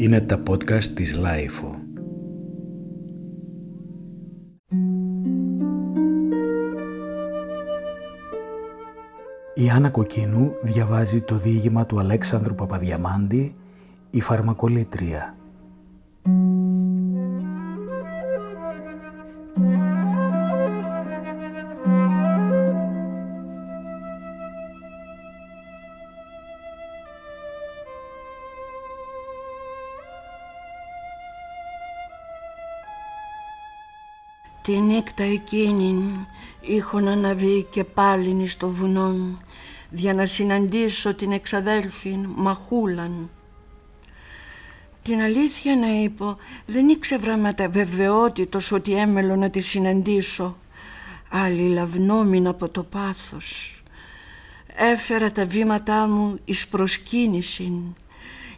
Είναι 0.00 0.20
τα 0.20 0.42
podcast 0.50 0.84
της 0.84 1.16
LiFO. 1.16 1.80
Η 9.54 9.70
Άννα 9.70 9.90
Κοκκίνου 9.90 10.52
διαβάζει 10.62 11.20
το 11.20 11.36
διήγημα 11.36 11.86
του 11.86 11.98
Αλέξανδρου 11.98 12.54
Παπαδιαμάντη 12.54 13.54
«Η 14.10 14.20
Φαρμακολύτρια» 14.20 15.39
νύχτα 35.20 35.42
εκείνη 35.42 36.26
είχον 36.60 37.08
αναβεί 37.08 37.66
και 37.70 37.84
πάλιν 37.84 38.46
στο 38.46 38.68
βουνό 38.68 39.38
για 39.90 40.14
να 40.14 40.26
συναντήσω 40.26 41.14
την 41.14 41.32
εξαδέλφη 41.32 42.18
Μαχούλαν. 42.34 43.30
Την 45.02 45.20
αλήθεια 45.20 45.76
να 45.76 46.02
είπω 46.02 46.36
δεν 46.66 46.88
ήξερα 46.88 47.36
με 47.36 47.52
τα 47.52 47.68
βεβαιότητος 47.68 48.72
ότι 48.72 48.92
έμελω 48.92 49.36
να 49.36 49.50
τη 49.50 49.60
συναντήσω. 49.60 50.56
Άλλη 51.28 51.68
λαυνόμην 51.68 52.46
από 52.46 52.68
το 52.68 52.82
πάθος. 52.82 53.82
Έφερα 54.76 55.32
τα 55.32 55.46
βήματά 55.46 56.08
μου 56.08 56.38
εις 56.44 56.68
προσκύνησιν 56.68 57.74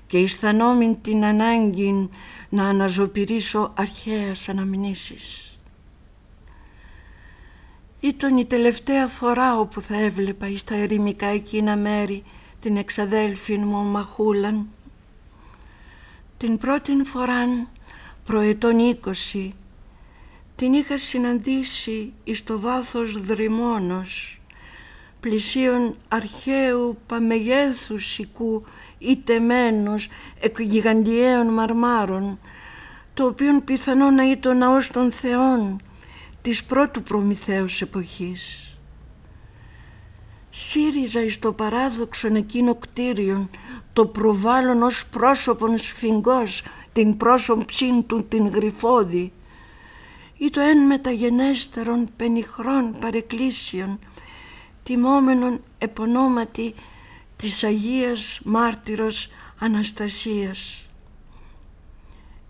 και 0.06 0.18
αισθανόμην 0.18 1.02
την 1.02 1.24
ανάγκη 1.24 2.08
να 2.48 2.64
αναζωπηρήσω 2.64 3.72
αρχαίας 3.76 4.48
αναμνήσεις. 4.48 5.51
Ήταν 8.04 8.36
η 8.36 8.44
τελευταία 8.44 9.06
φορά 9.06 9.58
όπου 9.58 9.80
θα 9.80 9.96
έβλεπα 9.96 10.48
εις 10.48 10.64
τα 10.64 10.74
ερημικά 10.74 11.26
εκείνα 11.26 11.76
μέρη 11.76 12.24
την 12.60 12.76
εξαδέλφη 12.76 13.56
μου 13.56 13.84
Μαχούλαν. 13.84 14.68
Την 16.38 16.58
πρώτη 16.58 16.92
φορά 17.04 17.68
προετών 18.24 18.78
είκοσι 18.78 19.54
την 20.56 20.72
είχα 20.72 20.98
συναντήσει 20.98 22.12
εις 22.24 22.44
το 22.44 22.60
βάθος 22.60 23.22
δρυμώνος 23.22 24.40
πλησίων 25.20 25.96
αρχαίου 26.08 26.98
παμεγέθους 27.06 28.06
σικού 28.06 28.64
ή 28.98 29.16
τεμένος 29.16 30.08
εκ 30.40 30.60
γιγαντιαίων 30.60 31.46
μαρμάρων 31.46 32.38
το 33.14 33.26
οποίον 33.26 33.64
πιθανό 33.64 34.10
να 34.10 34.30
ήταν 34.30 34.58
ναός 34.58 34.88
των 34.88 35.12
θεών 35.12 35.80
της 36.42 36.64
πρώτου 36.64 37.02
προμηθέως 37.02 37.82
εποχής. 37.82 38.72
Σύριζα 40.50 41.22
εις 41.22 41.38
το 41.38 41.52
παράδοξο 41.52 42.34
εκείνο 42.34 42.74
κτίριον 42.74 43.50
το 43.92 44.06
προβάλλον 44.06 44.82
ως 44.82 45.06
πρόσωπον 45.06 45.78
σφιγγός 45.78 46.62
την 46.92 47.16
πρόσωψήν 47.16 48.06
του 48.06 48.24
την 48.24 48.48
γρυφώδη 48.48 49.32
ή 50.38 50.50
το 50.50 50.60
εν 50.60 50.78
μεταγενέστερον 50.78 52.08
πενιχρών 52.16 52.96
παρεκκλήσεων 53.00 53.98
τιμόμενον 54.82 55.60
επωνόματι 55.78 56.74
της 57.36 57.64
Αγίας 57.64 58.40
Μάρτυρος 58.44 59.28
Αναστασίας. 59.58 60.88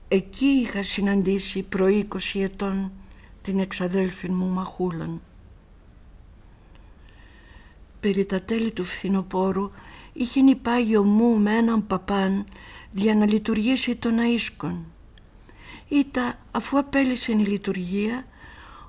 Εκεί 0.08 0.46
είχα 0.46 0.82
συναντήσει 0.82 1.62
προ 1.62 1.86
20 1.86 2.04
ετών 2.34 2.92
την 3.42 3.58
εξαδέλφη 3.58 4.30
μου 4.30 4.46
Μαχούλαν. 4.46 5.20
Περί 8.00 8.24
τα 8.24 8.42
τέλη 8.42 8.70
του 8.70 8.84
φθινοπόρου 8.84 9.70
είχε 10.12 10.40
νυπάγιο 10.40 11.02
μου 11.02 11.38
με 11.38 11.56
έναν 11.56 11.86
παπάν 11.86 12.44
για 12.90 13.14
να 13.14 13.26
λειτουργήσει 13.26 13.96
τον 13.96 14.18
αίσκον. 14.18 14.84
Ήτα 15.88 16.38
αφού 16.50 16.78
απέλησε 16.78 17.32
η 17.32 17.34
λειτουργία, 17.34 18.26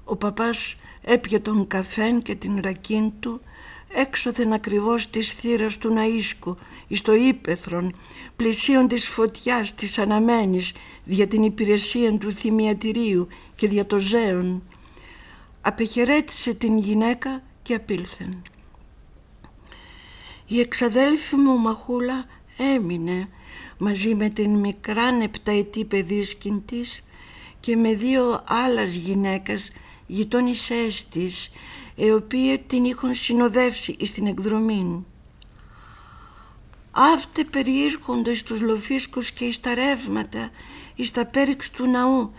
ο 0.04 0.16
παπάς 0.16 0.76
έπιε 1.02 1.40
τον 1.40 1.68
καφέν 1.68 2.22
και 2.22 2.36
την 2.36 2.60
ρακίν 2.62 3.12
του 3.20 3.42
έξωθεν 3.94 4.54
ακριβώς 4.54 5.10
της 5.10 5.32
θύρας 5.32 5.78
του 5.78 5.94
Ναΐσκου 5.96 6.56
εις 6.88 7.02
το 7.02 7.14
ύπεθρον 7.14 7.96
πλησίον 8.36 8.88
της 8.88 9.08
φωτιάς 9.08 9.76
της 9.76 9.98
αναμένης 9.98 10.74
δια 11.04 11.28
την 11.28 11.44
υπηρεσία 11.44 12.18
του 12.18 12.34
θυμιατηρίου 12.34 13.28
και 13.64 13.70
δια 13.70 13.86
το 13.86 13.98
ζέον 13.98 14.64
απεχαιρέτησε 15.62 16.54
την 16.54 16.78
γυναίκα 16.78 17.42
και 17.62 17.74
απήλθεν 17.74 18.42
η 20.48 20.60
εξαδέλφη 20.60 21.36
μου 21.36 21.58
Μαχούλα 21.58 22.26
έμεινε 22.58 23.30
μαζί 23.78 24.16
με 24.16 24.30
την 24.30 24.50
μικράν 24.50 25.22
επταετή 25.22 25.86
παιδίσκην 25.86 26.66
της 26.66 27.04
και 27.60 27.76
με 27.76 27.94
δύο 27.94 28.44
άλλας 28.48 28.94
γυναίκας 28.94 29.72
γειτόνισσές 30.08 31.08
της 31.08 31.52
οι 31.96 32.12
οποίοι 32.12 32.60
την 32.60 32.86
είχαν 32.86 33.14
συνοδεύσει 33.14 33.98
στην 34.06 34.28
εκδρομή. 34.28 35.06
Αύτε 36.92 37.44
περιήρχονται 37.44 38.36
στους 38.36 38.62
λοφίσκους 38.62 39.32
και 39.32 39.46
εις 39.46 39.60
τα 39.60 39.74
ρεύματα, 39.74 40.50
εις 40.96 41.12
τα 41.12 41.26
πέριξ 41.26 41.70
του 41.70 41.88
ναού, 41.88 42.34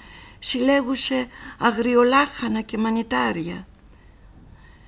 συλλέγουσε 0.44 1.26
αγριολάχανα 1.58 2.60
και 2.60 2.78
μανιτάρια. 2.78 3.66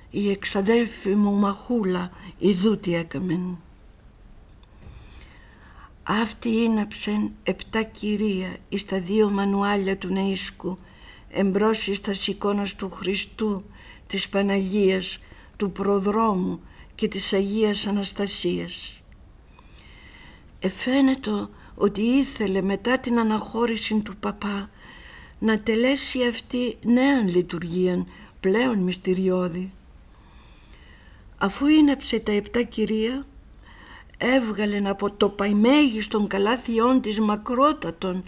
Η 0.09 0.29
εξαδέλφη 0.29 1.15
μου 1.15 1.31
μαχούλα 1.31 2.11
ειδού 2.37 2.77
τι 2.77 2.95
έκαμεν. 2.95 3.57
Αυτή 6.03 6.49
ίναψεν 6.49 7.31
επτά 7.43 7.81
κυρία 7.83 8.55
εις 8.69 8.85
τα 8.85 8.99
δύο 8.99 9.29
μανουάλια 9.29 9.97
του 9.97 10.07
νεΐσκου 10.07 10.77
εμπρός 11.29 11.87
εις 11.87 12.01
τα 12.01 12.13
σηκώνας 12.13 12.75
του 12.75 12.89
Χριστού 12.89 13.63
της 14.07 14.29
Παναγίας, 14.29 15.19
του 15.57 15.71
Προδρόμου 15.71 16.61
και 16.95 17.07
της 17.07 17.33
Αγίας 17.33 17.87
Αναστασίας. 17.87 19.01
Εφαίνεται 20.59 21.47
ότι 21.75 22.01
ήθελε 22.01 22.61
μετά 22.61 22.99
την 22.99 23.19
αναχώρηση 23.19 24.01
του 24.01 24.15
παπά 24.17 24.69
να 25.39 25.59
τελέσει 25.59 26.27
αυτή 26.27 26.77
νέα 26.83 27.21
λειτουργία 27.21 28.05
πλέον 28.39 28.77
μυστηριώδη. 28.77 29.71
Αφού 31.37 31.67
ίνεψε 31.67 32.19
τα 32.19 32.31
επτά 32.31 32.61
κυρία, 32.61 33.25
έβγαλε 34.17 34.89
από 34.89 35.11
το 35.11 35.29
παϊμέγιστον 35.29 36.27
καλάθιών 36.27 37.01
της 37.01 37.19
μακρότατον 37.19 38.23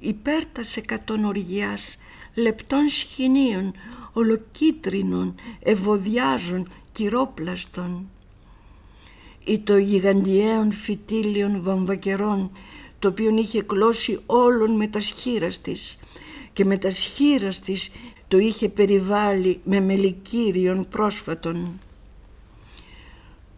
υπέρτας 0.00 0.76
εκατόν 0.76 1.24
οργιάς 1.24 1.96
λεπτών 2.34 2.88
σχοινίων 2.88 3.72
ολοκίτρινων, 4.12 5.34
ευωδιάζων, 5.62 6.68
κυρόπλαστων 6.92 8.08
ή 9.44 9.58
το 9.58 9.76
γιγαντιαίων 9.76 10.72
φυτίλιων 10.72 11.62
βαμβακερών 11.62 12.50
το 12.98 13.08
οποίο 13.08 13.36
είχε 13.36 13.62
κλώσει 13.62 14.18
όλων 14.26 14.76
με 14.76 14.86
τα 14.86 15.00
σχήρας 15.00 15.60
της 15.60 15.98
και 16.52 16.64
με 16.64 16.78
τα 16.78 16.90
σχήρας 16.90 17.60
της 17.60 17.90
το 18.28 18.38
είχε 18.38 18.68
περιβάλει 18.68 19.60
με 19.64 19.80
μελικύριον 19.80 20.88
πρόσφατον. 20.88 21.80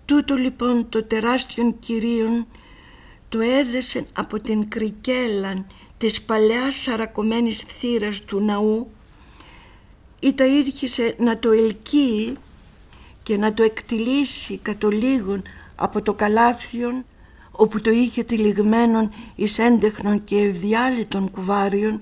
Τούτο 0.04 0.34
λοιπόν 0.34 0.88
το 0.88 1.04
τεράστιον 1.04 1.78
κυρίων 1.78 2.46
το 3.28 3.40
έδεσε 3.40 4.06
από 4.12 4.40
την 4.40 4.68
κρικέλαν 4.68 5.66
της 5.98 6.22
παλαιάς 6.22 6.74
σαρακωμένης 6.74 7.58
θύρας 7.58 8.20
του 8.20 8.40
ναού 8.40 8.90
ή 10.20 10.32
τα 10.34 10.46
ήρχισε 10.46 11.14
να 11.18 11.38
το 11.38 11.50
ελκύει 11.50 12.32
και 13.22 13.36
να 13.36 13.54
το 13.54 13.62
εκτιλήσει 13.62 14.58
κατ' 14.58 14.84
λίγον 14.84 15.42
από 15.76 16.02
το 16.02 16.14
καλάθιον 16.14 17.04
όπου 17.50 17.80
το 17.80 17.90
είχε 17.90 18.22
τυλιγμένον 18.22 19.10
εις 19.34 19.58
έντεχνον 19.58 20.24
και 20.24 20.36
ευδιάλυτων 20.36 21.30
κουβάριων 21.30 22.00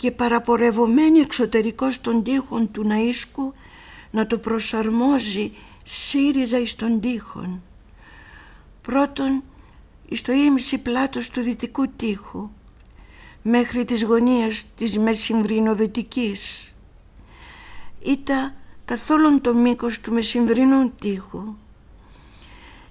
και 0.00 0.10
παραπορευωμένη 0.10 1.18
εξωτερικός 1.18 2.00
των 2.00 2.22
τείχων 2.22 2.70
του 2.70 2.86
ναΐσκου 2.88 3.54
να 4.10 4.26
το 4.26 4.38
προσαρμόζει 4.38 5.52
σύριζα 5.84 6.58
εις 6.58 6.76
των 6.76 7.00
τείχων. 7.00 7.62
Πρώτον 8.82 9.42
εις 10.08 10.22
το 10.22 10.32
ίμιση 10.32 10.78
πλάτος 10.78 11.30
του 11.30 11.40
δυτικού 11.40 11.88
τείχου 11.88 12.50
μέχρι 13.42 13.84
της 13.84 14.02
γωνίας 14.02 14.66
της 14.76 14.98
μεσημβρινοδυτικής 14.98 16.74
ήταν 18.02 18.54
καθόλου 18.84 19.40
το 19.40 19.54
μήκος 19.54 20.00
του 20.00 20.12
μεσημβρινού 20.12 20.90
τείχου. 21.00 21.54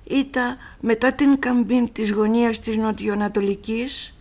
Ήταν 0.03 0.57
μετά 0.79 1.13
την 1.13 1.39
καμπή 1.39 1.89
της 1.91 2.11
γωνίας 2.11 2.59
της 2.59 2.77
νοτιοανατολικής 2.77 4.13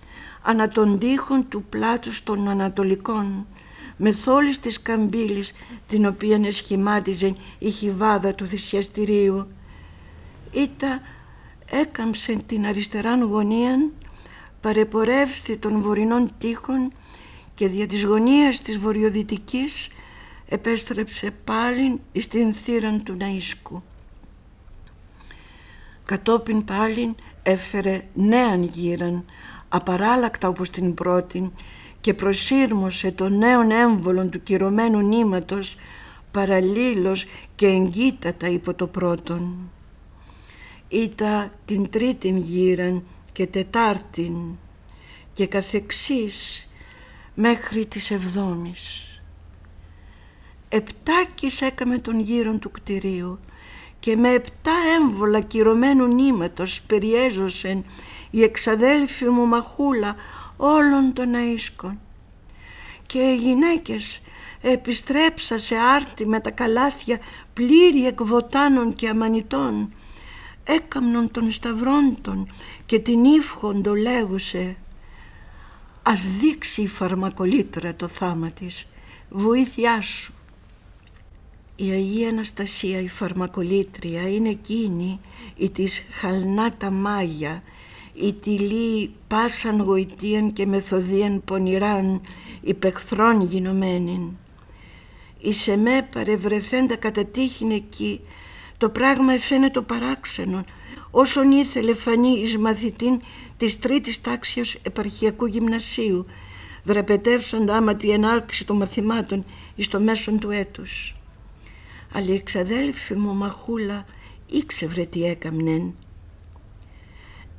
ανά 0.49 0.69
των 0.69 0.99
τείχων 0.99 1.49
του 1.49 1.63
πλάτους 1.63 2.23
των 2.23 2.49
Ανατολικών 2.49 3.47
με 3.97 4.13
θόλης 4.13 4.61
της 4.61 4.83
καμπύλης 4.83 5.53
την 5.87 6.07
οποία 6.07 6.41
εσχημάτιζε 6.45 7.35
η 7.59 7.71
χιβάδα 7.71 8.35
του 8.35 8.47
θυσιαστηρίου. 8.47 9.47
Ήτα 10.53 11.01
έκαμψε 11.71 12.37
την 12.47 12.67
αριστεράν 12.67 13.23
γωνίαν, 13.23 13.93
παρεπορεύθη 14.61 15.57
των 15.57 15.81
βορεινών 15.81 16.31
τείχων 16.39 16.93
και 17.55 17.69
δια 17.69 17.87
της 17.87 18.05
γωνίας 18.05 18.61
της 18.61 18.79
βορειοδυτικής 18.79 19.89
επέστρεψε 20.49 21.31
πάλι 21.45 22.01
στην 22.19 22.55
θύραν 22.55 23.03
του 23.03 23.17
Ναΐσκου. 23.21 23.83
Κατόπιν 26.05 26.65
πάλι 26.65 27.15
έφερε 27.43 28.05
νέαν 28.15 28.63
γύραν, 28.63 29.25
απαράλλακτα 29.69 30.49
όπως 30.49 30.71
την 30.71 30.95
πρώτη 30.95 31.53
και 32.01 32.15
προσύρμωσε 32.15 33.13
το 33.13 33.29
νέον 33.29 33.71
έμβολο 33.71 34.27
του 34.27 34.43
κυρωμένου 34.43 35.01
νήματος 35.01 35.77
παραλλήλως 36.31 37.25
και 37.55 37.67
εγκύτατα 37.67 38.49
υπό 38.49 38.75
το 38.75 38.87
πρώτον. 38.87 39.71
Ήτα 40.89 41.53
την 41.65 41.91
τρίτην 41.91 42.37
γύραν 42.37 43.03
και 43.33 43.47
τετάρτην 43.47 44.35
και 45.33 45.47
καθεξής 45.47 46.69
μέχρι 47.35 47.87
τις 47.87 48.11
εβδόμης. 48.11 49.03
Επτάκης 50.69 51.61
έκαμε 51.61 51.99
τον 51.99 52.21
γύρον 52.21 52.59
του 52.59 52.71
κτηρίου 52.71 53.39
και 54.01 54.17
με 54.17 54.33
επτά 54.33 54.73
έμβολα 55.01 55.41
κυρωμένου 55.41 56.07
νήματος 56.07 56.83
περιέζωσεν 56.83 57.85
η 58.31 58.43
εξαδέλφη 58.43 59.25
μου 59.25 59.47
μαχούλα 59.47 60.17
όλων 60.57 61.13
των 61.13 61.35
αίσκων. 61.35 62.01
Και 63.07 63.19
οι 63.19 63.37
γυναίκες 63.37 64.21
επιστρέψα 64.61 65.59
σε 65.59 65.75
άρτη 65.77 66.27
με 66.27 66.41
τα 66.41 66.51
καλάθια 66.51 67.19
πλήρη 67.53 68.07
εκβοτάνων 68.07 68.93
και 68.93 69.09
αμανιτών 69.09 69.93
έκαμνον 70.69 71.31
των 71.31 71.53
σταυρόντων 71.53 72.49
και 72.87 72.99
την 72.99 73.25
ύφχοντο 73.25 73.95
λέγουσε 73.95 74.77
«Ας 76.03 76.27
δείξει 76.41 76.83
η 76.83 76.87
φαρμακολίτρα 76.87 77.95
το 77.95 78.09
θάμα 78.09 78.51
της, 78.51 78.87
βοήθειά 79.29 80.03
σου». 80.03 80.33
Η 81.77 81.91
Αγία 81.91 82.29
Αναστασία 82.29 83.01
η 83.01 83.09
φαρμακολίτρια 83.09 84.29
είναι 84.29 84.49
εκείνη 84.49 85.21
η 85.57 85.71
της 85.71 86.03
χαλνάτα 86.11 86.91
μάγια 86.91 87.63
η 88.21 88.33
τυλί 88.33 89.11
πάσαν 89.29 89.81
γοητείαν 89.83 90.53
και 90.53 90.67
μεθοδίαν 90.67 91.43
πονηράν 91.45 92.21
υπεχθρών 92.61 93.43
γινωμένην. 93.43 94.37
Η 95.39 95.53
σε 95.53 95.77
με 95.77 96.09
παρευρεθέντα 96.13 96.97
κατά 96.97 97.25
τύχην 97.25 97.71
εκεί 97.71 98.21
το 98.79 98.89
πράγμα 98.89 99.33
εφαίνεται 99.33 99.81
παράξενο 99.81 100.65
όσον 101.11 101.51
ήθελε 101.51 101.95
φανεί 101.95 102.29
εις 102.29 102.59
μαθητήν 102.59 103.21
της 103.57 103.79
τρίτης 103.79 104.21
τάξεως 104.21 104.77
επαρχιακού 104.83 105.47
γυμνασίου 105.47 106.27
δραπετεύσαντα 106.85 107.77
άμα 107.77 107.97
τη 107.97 108.11
ενάρξη 108.11 108.67
των 108.67 108.77
μαθημάτων 108.77 109.45
εις 109.75 109.89
το 109.89 110.01
μέσον 110.01 110.39
του 110.39 110.51
έτους. 110.51 111.17
Αλλά 112.13 112.27
η 112.27 112.35
εξαδέλφη 112.35 113.15
μου 113.15 113.35
μαχούλα 113.35 114.07
ήξευρε 114.47 115.05
τι 115.05 115.25
έκαμνεν. 115.25 115.95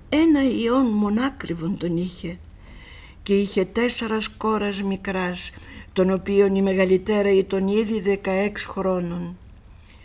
Ένα 0.10 0.44
ιόν 0.44 0.86
μονάκριβον 0.86 1.78
τον 1.78 1.98
είχε 1.98 2.38
και 3.24 3.34
είχε 3.34 3.66
τέσσερας 3.66 4.24
σκόρας 4.24 4.82
μικράς 4.82 5.52
των 5.94 6.12
οποίων 6.12 6.56
η 6.56 6.62
μεγαλύτερα 6.62 7.32
ήταν 7.32 7.68
ήδη 7.68 8.22
16 8.24 8.50
χρόνων 8.68 9.38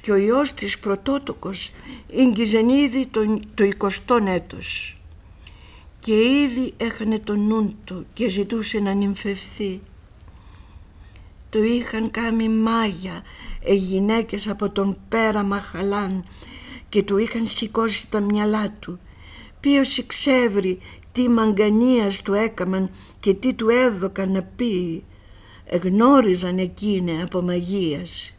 και 0.01 0.12
ο 0.12 0.17
ιός 0.17 0.53
της 0.53 0.79
πρωτότοκος 0.79 1.71
ήγγιζεν 2.09 2.69
ήδη 2.69 3.06
το, 3.06 3.41
το 3.55 3.71
20 4.09 4.27
έτος 4.27 4.99
και 6.01 6.15
ήδη 6.15 6.75
έχανε 6.77 7.19
τον 7.19 7.47
νου 7.47 7.75
του 7.85 8.06
και 8.12 8.29
ζητούσε 8.29 8.79
να 8.79 8.93
νυμφευθεί. 8.93 9.81
Το 11.51 11.62
είχαν 11.62 12.11
κάνει 12.11 12.49
μάγια 12.49 13.23
οι 13.67 13.77
γυναίκες 13.77 14.49
από 14.49 14.71
τον 14.71 14.97
πέρα 15.09 15.43
μαχαλάν 15.43 16.25
και 16.89 17.03
του 17.03 17.17
είχαν 17.19 17.47
σηκώσει 17.47 18.09
τα 18.11 18.21
μυαλά 18.21 18.71
του. 18.71 18.99
Ποιος 19.64 20.02
ξεύρει 20.06 20.81
τι 21.12 21.28
μαγκανίας 21.28 22.22
του 22.22 22.32
έκαμαν 22.32 22.90
και 23.20 23.34
τι 23.34 23.55
του 23.55 23.69
έδωκαν 23.69 24.32
να 24.32 24.43
πει. 24.43 25.05
Εγνώριζαν 25.64 26.58
εκείνε 26.58 27.22
από 27.22 27.43
μαγείας. 27.43 28.34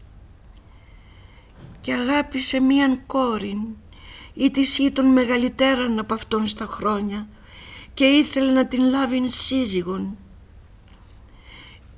Και 1.82 1.94
αγάπησε 1.94 2.60
μίαν 2.60 3.06
κόρην 3.06 3.60
ή 4.34 4.52
της 4.52 4.78
ήταν 4.78 5.12
μεγαλύτεραν 5.12 6.00
από 6.00 6.14
αυτόν 6.14 6.48
στα 6.48 6.66
χρόνια 6.66 7.28
και 7.94 8.06
ήθελε 8.06 8.52
να 8.52 8.68
την 8.68 8.84
λάβει 8.84 9.30
σύζυγον. 9.30 10.18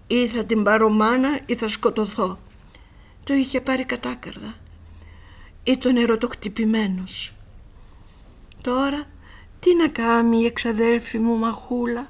Ή 0.08 0.28
θα 0.28 0.44
την 0.46 0.64
πάρω 0.64 0.90
μάνα 0.90 1.40
ή 1.46 1.56
θα 1.56 1.68
σκοτωθώ. 1.68 2.40
Το 3.24 3.34
είχε 3.34 3.62
πάρει 3.62 3.86
κατάκαρδα. 3.86 4.56
Ήταν 5.64 5.98
ερωτοκτυπημένος. 5.98 7.32
Τώρα 8.62 9.06
τι 9.68 9.76
να 9.76 9.88
κάνει 9.88 10.42
η 10.42 10.46
εξαδέλφη 10.46 11.18
μου 11.20 11.38
μαχούλα; 11.38 12.10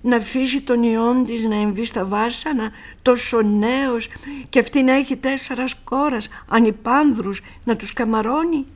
Να 0.00 0.16
αφήσει 0.16 0.60
τον 0.60 0.82
ιόν 0.82 1.24
της 1.24 1.44
να 1.44 1.54
εμβεί 1.54 1.84
στα 1.84 2.04
βάσανα 2.04 2.70
τόσο 3.02 3.42
νέος 3.42 4.08
και 4.48 4.58
αυτή 4.58 4.82
να 4.82 4.92
έχει 4.92 5.16
τέσσερας 5.16 5.70
σκόρας 5.70 6.28
ανυπάνδρους 6.48 7.40
να 7.64 7.76
τους 7.76 7.92
καμαρώνει; 7.92 8.66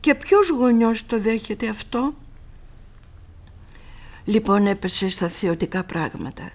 Και 0.00 0.14
ποιος 0.14 0.48
γονιός 0.48 1.06
το 1.06 1.20
δέχεται 1.20 1.68
αυτό; 1.68 2.14
Λοιπόν 4.24 4.66
έπεσε 4.66 5.08
στα 5.08 5.28
θεωτικά 5.28 5.84
πράγματα. 5.84 6.50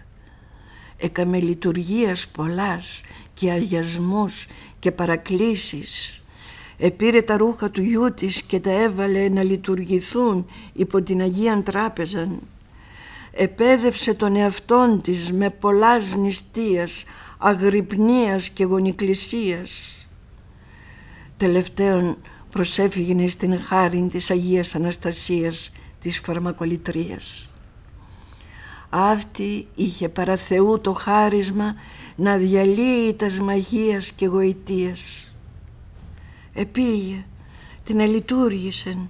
Έκαμε 0.97 1.39
λειτουργίας 1.39 2.27
πολλάς 2.27 3.01
και 3.33 3.51
αλιασμούς 3.51 4.47
και 4.79 4.91
παρακλήσεις 4.91 6.21
επήρε 6.79 7.21
τα 7.21 7.37
ρούχα 7.37 7.69
του 7.69 7.81
γιού 7.81 8.13
της 8.13 8.41
και 8.41 8.59
τα 8.59 8.71
έβαλε 8.71 9.29
να 9.29 9.43
λειτουργηθούν 9.43 10.45
υπό 10.73 11.01
την 11.01 11.21
Αγία 11.21 11.63
Τράπεζα 11.63 12.27
επέδευσε 13.31 14.13
τον 14.13 14.35
εαυτόν 14.35 15.01
της 15.01 15.31
με 15.31 15.49
πολλάς 15.49 16.15
νηστείας, 16.15 17.03
αγρυπνίας 17.37 18.49
και 18.49 18.63
γονικλησίας. 18.63 19.93
Τελευταίον 21.37 22.17
προσέφυγε 22.49 23.27
στην 23.27 23.59
χάρη 23.59 24.07
της 24.11 24.31
Αγίας 24.31 24.75
Αναστασίας 24.75 25.71
της 25.99 26.19
φαρμακολητρίας. 26.19 27.51
Αυτή 28.89 29.67
είχε 29.75 30.09
παραθεού 30.09 30.79
το 30.81 30.93
χάρισμα 30.93 31.75
να 32.15 32.37
διαλύει 32.37 33.13
τας 33.13 33.39
μαγείας 33.39 34.11
και 34.11 34.25
γοητείας. 34.25 35.28
Επήγε, 36.59 37.25
την 37.83 37.99
ελειτουργήσε, 37.99 39.09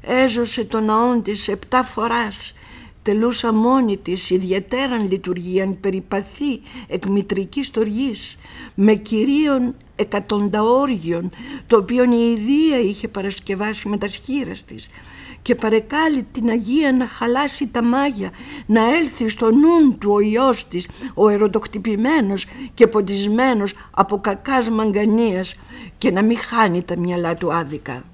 έζωσε 0.00 0.64
τον 0.64 0.84
ναόν 0.84 1.22
της 1.22 1.48
επτά 1.48 1.82
φοράς, 1.82 2.54
τελούσα 3.02 3.52
μόνη 3.52 3.96
της 3.96 4.30
ιδιαίτεραν 4.30 5.10
λειτουργίαν 5.10 5.80
περιπαθή 5.80 6.60
εκμητρικής 6.86 7.66
στοργής, 7.66 8.36
με 8.74 8.94
κυρίων 8.94 9.74
εκατονταόργιων, 9.96 11.30
το 11.66 11.76
οποίο 11.76 12.04
η 12.04 12.32
Ιδία 12.32 12.80
είχε 12.80 13.08
παρασκευάσει 13.08 13.88
με 13.88 13.96
τα 13.98 14.08
σχήρας 14.08 14.64
της, 14.64 14.90
και 15.42 15.54
παρεκάλει 15.54 16.26
την 16.32 16.48
Αγία 16.48 16.92
να 16.92 17.06
χαλάσει 17.06 17.68
τα 17.68 17.82
μάγια, 17.82 18.30
να 18.66 18.96
έλθει 18.96 19.28
στο 19.28 19.50
νου 19.50 19.98
του 19.98 20.10
ο 20.12 20.20
Υιός 20.20 20.68
της, 20.68 20.88
ο 21.14 21.28
ερωτοκτυπημένος 21.28 22.46
και 22.74 22.86
ποτισμένος 22.86 23.74
από 23.90 24.20
κακάς 24.20 24.68
μαγκανίας 24.68 25.54
και 25.98 26.10
να 26.10 26.22
μην 26.22 26.38
χάνει 26.38 26.82
τα 26.82 26.98
μυαλά 26.98 27.34
του 27.34 27.54
άδικα. 27.54 28.04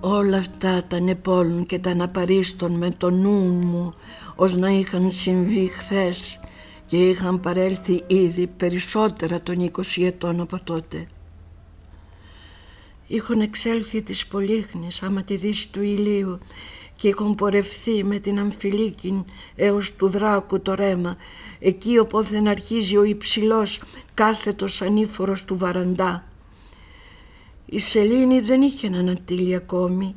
Όλα 0.00 0.36
αυτά 0.36 0.84
τα 0.88 1.00
νεπόλουν 1.00 1.66
και 1.66 1.78
τα 1.78 1.90
αναπαρίστων 1.90 2.72
με 2.72 2.90
το 2.90 3.10
νου 3.10 3.40
μου 3.40 3.94
ως 4.36 4.56
να 4.56 4.68
είχαν 4.68 5.10
συμβεί 5.10 5.66
χθες 5.66 6.40
και 6.88 7.08
είχαν 7.08 7.40
παρέλθει 7.40 8.02
ήδη 8.06 8.46
περισσότερα 8.46 9.40
των 9.40 9.70
20 9.76 9.82
ετών 9.96 10.40
από 10.40 10.60
τότε. 10.64 11.06
Είχαν 13.06 13.40
εξέλθει 13.40 14.02
τις 14.02 14.26
πολύχνες 14.26 15.02
άμα 15.02 15.22
τη 15.22 15.36
δύση 15.36 15.68
του 15.68 15.82
ηλίου 15.82 16.38
και 16.96 17.08
είχαν 17.08 17.34
πορευθεί 17.34 18.04
με 18.04 18.18
την 18.18 18.38
αμφιλίκην 18.38 19.24
έως 19.54 19.96
του 19.96 20.08
δράκου 20.08 20.60
το 20.60 20.74
ρέμα 20.74 21.16
εκεί 21.58 21.98
οπόθεν 21.98 22.48
αρχίζει 22.48 22.96
ο 22.96 23.04
υψηλός 23.04 23.80
κάθετος 24.14 24.82
ανήφορος 24.82 25.44
του 25.44 25.56
βαραντά. 25.56 26.24
Η 27.66 27.78
σελήνη 27.78 28.40
δεν 28.40 28.62
είχε 28.62 28.86
ανατείλει 28.86 29.54
ακόμη 29.54 30.14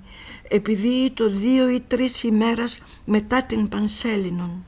επειδή 0.47 1.11
το 1.11 1.29
δύο 1.29 1.69
ή 1.69 1.83
τρεις 1.87 2.23
ημέρας 2.23 2.79
μετά 3.05 3.43
την 3.43 3.69
Πανσέλινον. 3.69 4.65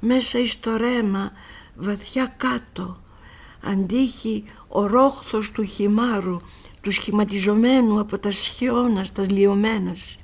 Μέσα 0.00 0.38
εις 0.38 0.60
το 0.60 0.76
ρέμα 0.76 1.32
βαθιά 1.76 2.34
κάτω 2.36 3.00
αντίχει 3.62 4.44
ο 4.68 4.86
ρόχθος 4.86 5.50
του 5.50 5.62
χυμάρου 5.62 6.40
του 6.80 6.90
σχηματιζομένου 6.90 8.00
από 8.00 8.18
τα 8.18 8.30
σιώνα 8.32 9.04
στα 9.04 9.24
λιωμένας 9.28 10.18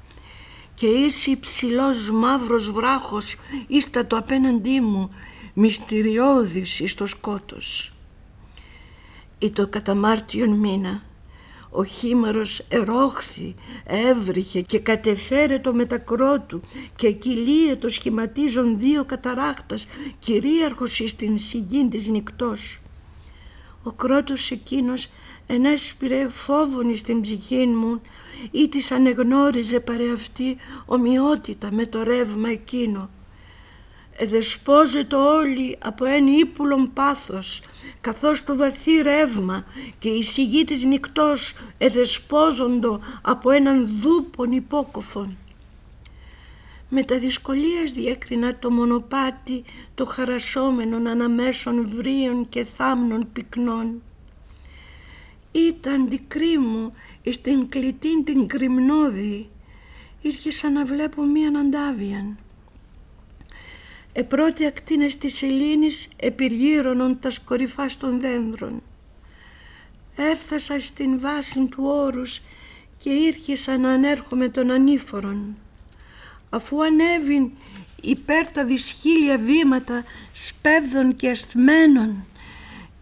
και 0.75 0.87
ήσυ 0.87 1.41
ψηλός 1.41 2.11
μαύρος 2.11 2.71
βράχος 2.71 3.37
ίστατο 3.67 4.17
απέναντί 4.17 4.81
μου 4.81 5.11
μυστηριώδης 5.55 6.81
εις 6.81 6.95
το 6.95 7.07
σκότος. 7.07 7.93
Ή 9.39 9.51
το 9.51 9.69
καταμάρτιον 9.69 10.51
μήνα 10.51 11.03
ο 11.75 11.85
χήμαρος 11.85 12.63
ερόχθη, 12.69 13.55
έβριχε 13.87 14.61
και 14.61 14.79
κατεφέρε 14.79 15.59
το 15.59 15.75
μετακρό 15.75 16.41
του 16.41 16.61
και 16.97 17.17
το 17.81 17.89
σχηματίζον 17.89 18.79
δύο 18.79 19.05
καταράχτας 19.05 19.87
κυρίαρχος 20.19 21.01
εις 21.01 21.17
την 21.17 21.39
σιγήν 21.39 21.91
της 21.91 22.09
νυχτός. 22.09 22.79
Ο 23.83 23.93
κρότος 23.93 24.51
εκείνος 24.51 25.09
ενέσπηρε 25.47 26.29
φόβον 26.29 26.97
στην 26.97 27.21
ψυχή 27.21 27.67
μου 27.67 28.01
ή 28.51 28.69
της 28.69 28.91
ανεγνώριζε 28.91 29.81
παρέ 29.81 30.13
αυτή 30.13 30.57
ομοιότητα 30.87 31.73
με 31.73 31.87
το 31.87 32.03
ρεύμα 32.03 32.49
εκείνο. 32.49 33.11
Εδεσπόζεται 34.17 35.17
όλοι 35.17 35.79
από 35.83 36.05
ένα 36.05 36.39
ύπουλον 36.39 36.93
πάθος 36.93 37.63
καθώς 38.03 38.45
το 38.45 38.57
βαθύ 38.57 39.03
ρεύμα 39.03 39.65
και 39.99 40.09
η 40.09 40.23
σιγή 40.23 40.65
της 40.65 40.85
νυχτός 40.85 41.55
εδεσπόζοντο 41.79 43.01
από 43.23 43.51
έναν 43.51 43.99
δούπον 44.01 44.53
υπόκοφον. 44.53 45.37
Με 46.89 47.03
τα 47.05 47.19
δυσκολίας 47.19 47.93
διέκρινα 47.93 48.59
το 48.59 48.71
μονοπάτι 48.71 49.65
το 49.95 50.05
χαρασόμενων 50.05 51.07
αναμέσων 51.07 51.89
βρίων 51.89 52.49
και 52.49 52.65
θάμνων 52.65 53.29
πυκνών. 53.33 54.03
Ήταν 55.53 56.03
αντικρί 56.03 56.59
μου 56.59 56.93
στην 57.31 57.69
κλητήν 57.69 58.25
την 58.25 58.47
κρυμνώδη 58.47 59.51
ήρχισα 60.23 60.71
να 60.71 60.85
βλέπω 60.85 61.23
μίαν 61.23 61.57
αντάβιαν. 61.57 62.39
Επρώτη 64.15 64.67
ακτίνες 64.67 65.19
της 65.19 65.35
σελήνης 65.35 66.09
επιργύρωνον 66.17 67.19
τας 67.21 67.35
σκορυφά 67.35 67.87
των 67.99 68.21
δέντρων. 68.21 68.83
Έφτασα 70.17 70.81
στην 70.81 71.21
βάση 71.21 71.67
του 71.71 71.85
όρους 71.85 72.41
και 72.97 73.11
ήρχισα 73.11 73.79
να 73.79 73.91
ανέρχομαι 73.91 74.49
των 74.49 74.71
ανήφορων. 74.71 75.57
Αφού 76.51 76.85
ανέβην 76.85 77.51
υπέρ 78.03 78.51
τα 78.51 78.65
δυσχύλια 78.65 79.39
βήματα 79.39 80.05
σπέβδων 80.33 81.17
και 81.17 81.31
ασθμένων, 81.31 82.25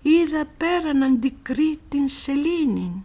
είδα 0.03 0.47
πέραν 0.57 1.03
αντικρή 1.03 1.79
την 1.89 2.09
σελήνη. 2.09 3.05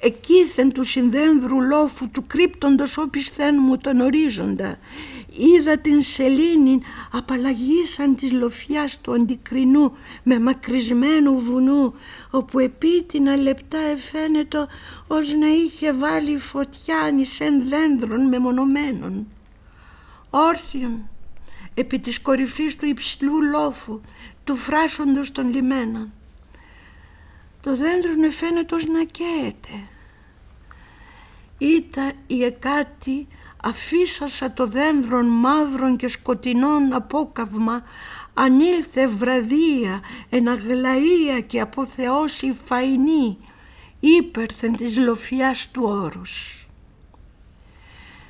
Εκείθεν 0.00 0.72
του 0.72 0.84
συνδένδρου 0.84 1.60
λόφου 1.62 2.10
του 2.10 2.26
κρύπτοντος 2.26 2.98
όπισθέν 2.98 3.56
μου 3.60 3.78
τον 3.78 4.00
ορίζοντα 4.00 4.78
είδα 5.40 5.78
την 5.78 6.02
σελήνη 6.02 6.80
απαλλαγήσαν 7.12 8.16
της 8.16 8.32
λοφιάς 8.32 9.00
του 9.00 9.12
αντικρινού 9.12 9.92
με 10.22 10.40
μακρισμένου 10.40 11.38
βουνού 11.38 11.94
όπου 12.30 12.58
επίτινα 12.58 13.36
λεπτά 13.36 13.78
εφαίνετο 13.78 14.66
ως 15.06 15.34
να 15.34 15.46
είχε 15.46 15.92
βάλει 15.92 16.38
φωτιά 16.38 17.10
νησέν 17.14 17.68
δέντρων 17.68 18.28
μεμονωμένων. 18.28 19.26
Όρθιον 20.30 21.08
επί 21.74 21.98
της 21.98 22.20
κορυφής 22.20 22.76
του 22.76 22.86
υψηλού 22.86 23.42
λόφου 23.42 24.00
του 24.44 24.56
φράσοντος 24.56 25.32
των 25.32 25.52
λιμένων. 25.54 26.12
Το 27.60 27.76
δέντρο 27.76 28.10
εφαίνεται 28.24 28.74
ως 28.74 28.86
να 28.86 29.04
καίεται. 29.04 29.88
Ήτα 31.58 32.12
η 32.26 32.42
εκάτη 32.44 33.26
αφήσασα 33.62 34.52
το 34.52 34.66
δένδρον 34.66 35.26
μαύρων 35.26 35.96
και 35.96 36.08
σκοτεινών 36.08 36.92
απόκαυμα. 36.92 37.82
Ανήλθε 38.34 39.06
βραδία 39.06 40.00
εναγλαία 40.30 41.40
και 41.46 41.60
αποθεώσει 41.60 42.56
φαϊνή. 42.64 43.38
Ύπερθεν 44.00 44.76
της 44.76 44.98
λοφιάς 44.98 45.70
του 45.70 45.82
όρους. 45.84 46.66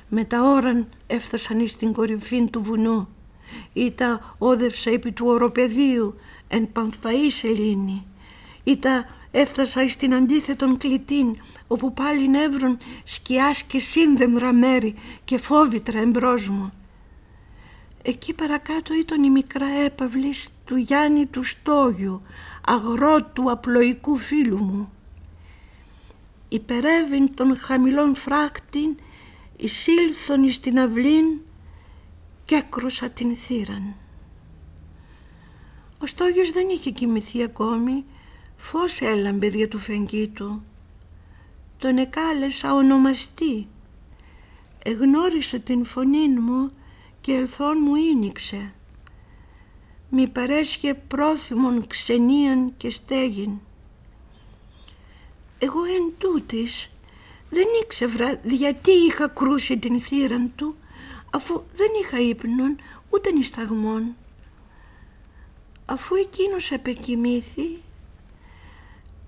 Με 0.09 0.25
τα 0.25 0.41
ώραν 0.41 0.89
έφτασαν 1.07 1.59
εις 1.59 1.75
την 1.77 1.93
κορυφή 1.93 2.49
του 2.49 2.61
βουνού. 2.61 3.07
Τα 3.95 4.35
όδευσα 4.37 4.89
επί 4.91 5.11
του 5.11 5.25
οροπεδίου 5.27 6.15
εν 6.47 6.71
πανφαής 6.71 7.35
σελήνη. 7.35 8.05
Τα 8.79 9.05
Έφτασα 9.31 9.87
στην 9.87 10.13
αντίθετον 10.13 10.77
κλητήν, 10.77 11.37
όπου 11.67 11.93
πάλι 11.93 12.29
νεύρων 12.29 12.77
σκιάς 13.03 13.63
και 13.63 13.79
σύνδεμρα 13.79 14.53
μέρη 14.53 14.95
και 15.23 15.37
φόβητρα 15.37 15.99
εμπρός 15.99 16.49
μου. 16.49 16.71
Εκεί 18.03 18.33
παρακάτω 18.33 18.93
ήταν 18.93 19.23
η 19.23 19.29
μικρά 19.29 19.67
έπαυλης 19.67 20.61
του 20.65 20.75
Γιάννη 20.75 21.25
του 21.25 21.43
Στόγιου, 21.43 22.21
αγρότου 22.65 23.51
απλοϊκού 23.51 24.17
φίλου 24.17 24.63
μου. 24.63 24.91
Υπερεύειν 26.49 27.33
των 27.33 27.57
χαμηλών 27.57 28.15
φράκτην, 28.15 28.95
εισήλθον 29.57 30.43
εις 30.43 30.59
την 30.59 30.79
αυλήν 30.79 31.25
και 32.45 32.55
έκρουσα 32.55 33.09
την 33.09 33.35
θύραν. 33.35 33.95
Ο 35.99 36.05
Στόγιος 36.05 36.51
δεν 36.51 36.69
είχε 36.69 36.89
κοιμηθεί 36.89 37.43
ακόμη 37.43 38.05
Φως 38.63 39.01
έλαμπε 39.01 39.49
δια 39.49 39.67
του 39.67 39.77
φεγγίτου. 39.77 40.61
Τον 41.77 41.97
εκάλεσα 41.97 42.73
ονομαστή. 42.73 43.67
Εγνώρισε 44.83 45.59
την 45.59 45.85
φωνή 45.85 46.27
μου 46.29 46.71
και 47.21 47.33
ελθόν 47.33 47.77
μου 47.81 47.95
ίνιξε. 47.95 48.73
Μη 50.09 50.27
παρέσχε 50.27 50.93
πρόθυμον 50.93 51.87
ξενίαν 51.87 52.73
και 52.77 52.89
στέγην. 52.89 53.51
Εγώ 55.59 55.83
εν 55.83 56.13
τούτης 56.17 56.89
δεν 57.49 57.67
ήξευρα 57.83 58.39
γιατί 58.43 58.91
είχα 58.91 59.27
κρούσει 59.27 59.77
την 59.77 60.01
θύραν 60.01 60.51
του 60.55 60.75
αφού 61.31 61.63
δεν 61.75 61.89
είχα 62.01 62.19
ύπνον 62.19 62.77
ούτε 63.09 63.31
νησταγμόν. 63.31 64.15
Αφού 65.85 66.15
εκείνος 66.15 66.71
επεκοιμήθη 66.71 67.81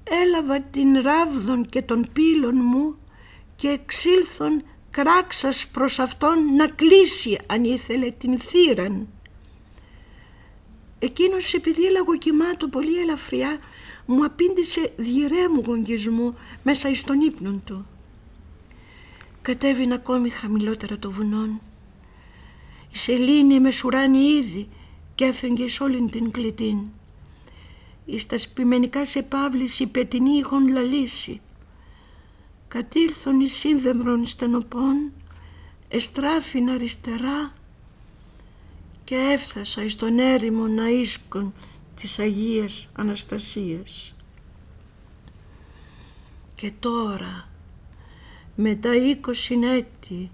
έλαβα 0.04 0.62
την 0.62 1.02
ράβδον 1.02 1.66
και 1.66 1.82
τον 1.82 2.08
πύλων 2.14 2.56
μου 2.56 2.96
και 3.56 3.68
εξήλθον 3.68 4.64
κράξας 4.92 5.68
προς 5.68 6.00
αυτόν 6.00 6.56
να 6.56 6.68
κλείσει 6.68 7.38
αν 7.46 7.64
ήθελε 7.64 8.12
την 8.12 8.40
θύραν. 8.40 9.08
Εκείνος 11.00 11.54
επειδή 11.54 11.92
λαγοκοιμάτω 11.92 12.68
πολύ 12.68 13.00
ελαφριά 13.00 13.60
μου 14.06 14.26
απήντησε 14.26 14.94
διηρέμου 14.96 15.64
γονγισμού 15.66 16.38
μέσα 16.64 16.90
εις 16.90 17.04
τον 17.04 17.22
ύπνον 17.22 17.62
του. 17.66 17.86
Κατέβηνα 19.42 19.96
ακόμη 19.96 20.30
χαμηλότερα 20.30 20.98
το 20.98 21.12
βουνόν. 21.12 21.62
Η 22.92 22.98
σελήνη 22.98 23.60
με 23.60 23.72
σουράνει 23.72 24.18
ήδη 24.18 24.70
και 25.16 25.26
έφεγγε 25.26 25.70
σ' 25.70 25.80
όλην 25.80 26.10
την 26.10 26.32
κλητήν 26.32 26.78
εις 28.06 28.26
τα 28.26 28.38
σπιμενικά 28.38 29.06
σε 29.06 29.22
παύληση 29.22 29.88
πετινή 29.88 30.38
είχον 30.38 30.68
λαλήσει. 30.68 31.42
Κατήλθον 32.68 33.40
εις 33.40 33.54
σύνδεμρον 33.54 34.28
στενοπών, 34.28 35.12
εστράφην 35.88 36.70
αριστερά 36.70 37.54
και 39.04 39.16
έφτασα 39.16 39.84
εις 39.84 39.96
τον 39.96 40.20
έρημο 40.20 40.64
ναΐσκον 40.66 41.52
της 41.96 42.20
Αγίας 42.20 42.90
Αναστασίας. 42.94 44.16
Και 46.56 46.72
τώρα, 46.80 47.50
μετά 48.56 48.96
είκοσι 48.96 49.60
έτη, 49.64 50.32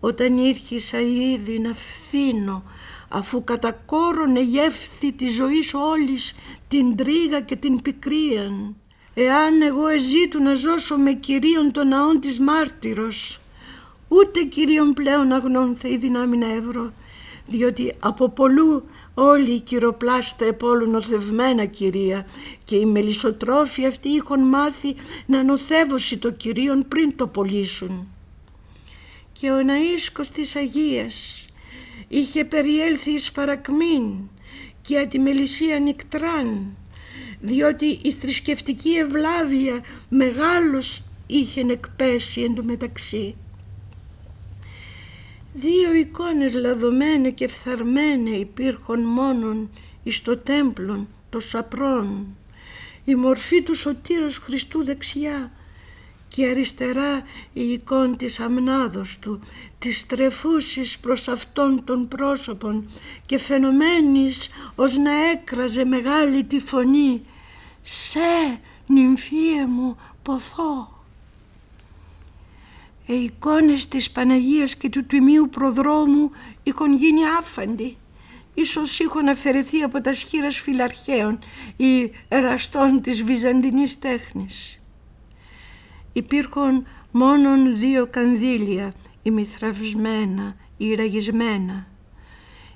όταν 0.00 0.38
ήρχισα 0.38 1.00
ήδη 1.00 1.58
να 1.58 1.74
φθήνω 1.74 2.62
αφού 3.14 3.44
κατακόρωνε 3.44 4.40
γεύθη 4.42 5.12
της 5.12 5.34
ζωής 5.34 5.74
όλης 5.74 6.34
την 6.68 6.96
τρίγα 6.96 7.40
και 7.40 7.56
την 7.56 7.82
πικρίαν. 7.82 8.76
Εάν 9.14 9.62
εγώ 9.62 9.86
εζήτου 9.86 10.42
να 10.42 10.54
ζώσω 10.54 10.96
με 10.96 11.12
κυρίων 11.12 11.72
των 11.72 11.88
ναών 11.88 12.20
της 12.20 12.40
μάρτυρος, 12.40 13.40
ούτε 14.08 14.42
κυρίων 14.42 14.92
πλέον 14.92 15.32
αγνών 15.32 15.74
θα 15.74 15.88
η 15.88 15.96
δυνάμει 15.96 16.36
να 16.36 16.52
ευρώ, 16.52 16.92
διότι 17.46 17.94
από 17.98 18.28
πολλού 18.28 18.84
όλοι 19.14 19.50
οι 19.50 19.60
κυροπλάστε 19.60 20.46
επόλου 20.46 20.90
νοθευμένα 20.90 21.64
κυρία 21.64 22.26
και 22.64 22.76
οι 22.76 22.86
μελισσοτρόφοι 22.86 23.86
αυτοί 23.86 24.08
είχαν 24.08 24.48
μάθει 24.48 24.94
να 25.26 25.42
νοθεύωσι 25.42 26.16
το 26.16 26.30
κυρίον 26.30 26.84
πριν 26.88 27.16
το 27.16 27.26
πωλήσουν. 27.26 28.08
Και 29.32 29.50
ο 29.50 29.56
Ναΐσκος 29.56 30.26
της 30.32 30.56
Αγίας 30.56 31.43
είχε 32.08 32.44
περιέλθει 32.44 33.10
εις 33.10 33.32
παρακμήν 33.32 34.12
και 34.82 35.06
τη 35.10 35.18
μελισσία 35.18 35.78
νικτράν 35.78 36.76
διότι 37.40 37.98
η 38.02 38.12
θρησκευτική 38.12 38.90
ευλάβεια 38.90 39.84
μεγάλος 40.08 41.02
είχε 41.26 41.60
εκπέσει 41.60 42.42
εντωμεταξύ. 42.42 43.34
Δύο 45.54 45.94
εικόνες 45.94 46.54
λαδωμένε 46.54 47.30
και 47.30 47.48
φθαρμένε 47.48 48.30
υπήρχαν 48.30 49.02
μόνον 49.02 49.70
εις 50.02 50.22
το 50.22 50.36
τέμπλον 50.36 51.08
το 51.30 51.40
σαπρόν, 51.40 52.36
η 53.04 53.14
μορφή 53.14 53.62
του 53.62 53.74
Σωτήρος 53.74 54.38
Χριστού 54.38 54.84
δεξιά 54.84 55.52
και 56.34 56.46
αριστερά 56.46 57.22
η 57.52 57.72
εικόνα 57.72 58.16
της 58.16 58.40
αμνάδος 58.40 59.18
του, 59.18 59.40
της 59.78 60.06
τρεφούσης 60.06 60.98
προς 60.98 61.28
αυτόν 61.28 61.84
των 61.84 62.08
πρόσωπων 62.08 62.90
και 63.26 63.38
φαινομένης 63.38 64.48
ως 64.74 64.96
να 64.96 65.12
έκραζε 65.30 65.84
μεγάλη 65.84 66.44
τη 66.44 66.58
φωνή 66.58 67.22
«Σε, 67.82 68.60
νυμφίε 68.86 69.66
μου, 69.66 69.96
ποθώ». 70.22 71.04
Οι 73.06 73.14
εικόνες 73.14 73.88
της 73.88 74.10
Παναγίας 74.10 74.76
και 74.76 74.88
του 74.88 75.04
Τιμίου 75.06 75.48
Προδρόμου 75.50 76.30
είχαν 76.62 76.96
γίνει 76.96 77.26
άφαντοι. 77.38 77.96
Ίσως 78.54 78.98
είχαν 78.98 79.28
αφαιρεθεί 79.28 79.82
από 79.82 80.00
τα 80.00 80.14
σχήρας 80.14 80.56
φυλαρχαίων 80.56 81.38
ή 81.76 82.12
εραστών 82.28 83.00
της 83.00 83.22
βυζαντινής 83.22 83.98
τέχνης. 83.98 84.78
Υπήρχαν 86.16 86.86
μόνον 87.10 87.78
δύο 87.78 88.06
κανδύλια, 88.10 88.94
ημιθραυσμένα 89.22 90.56
ή 90.76 90.94
ραγισμένα. 90.94 91.86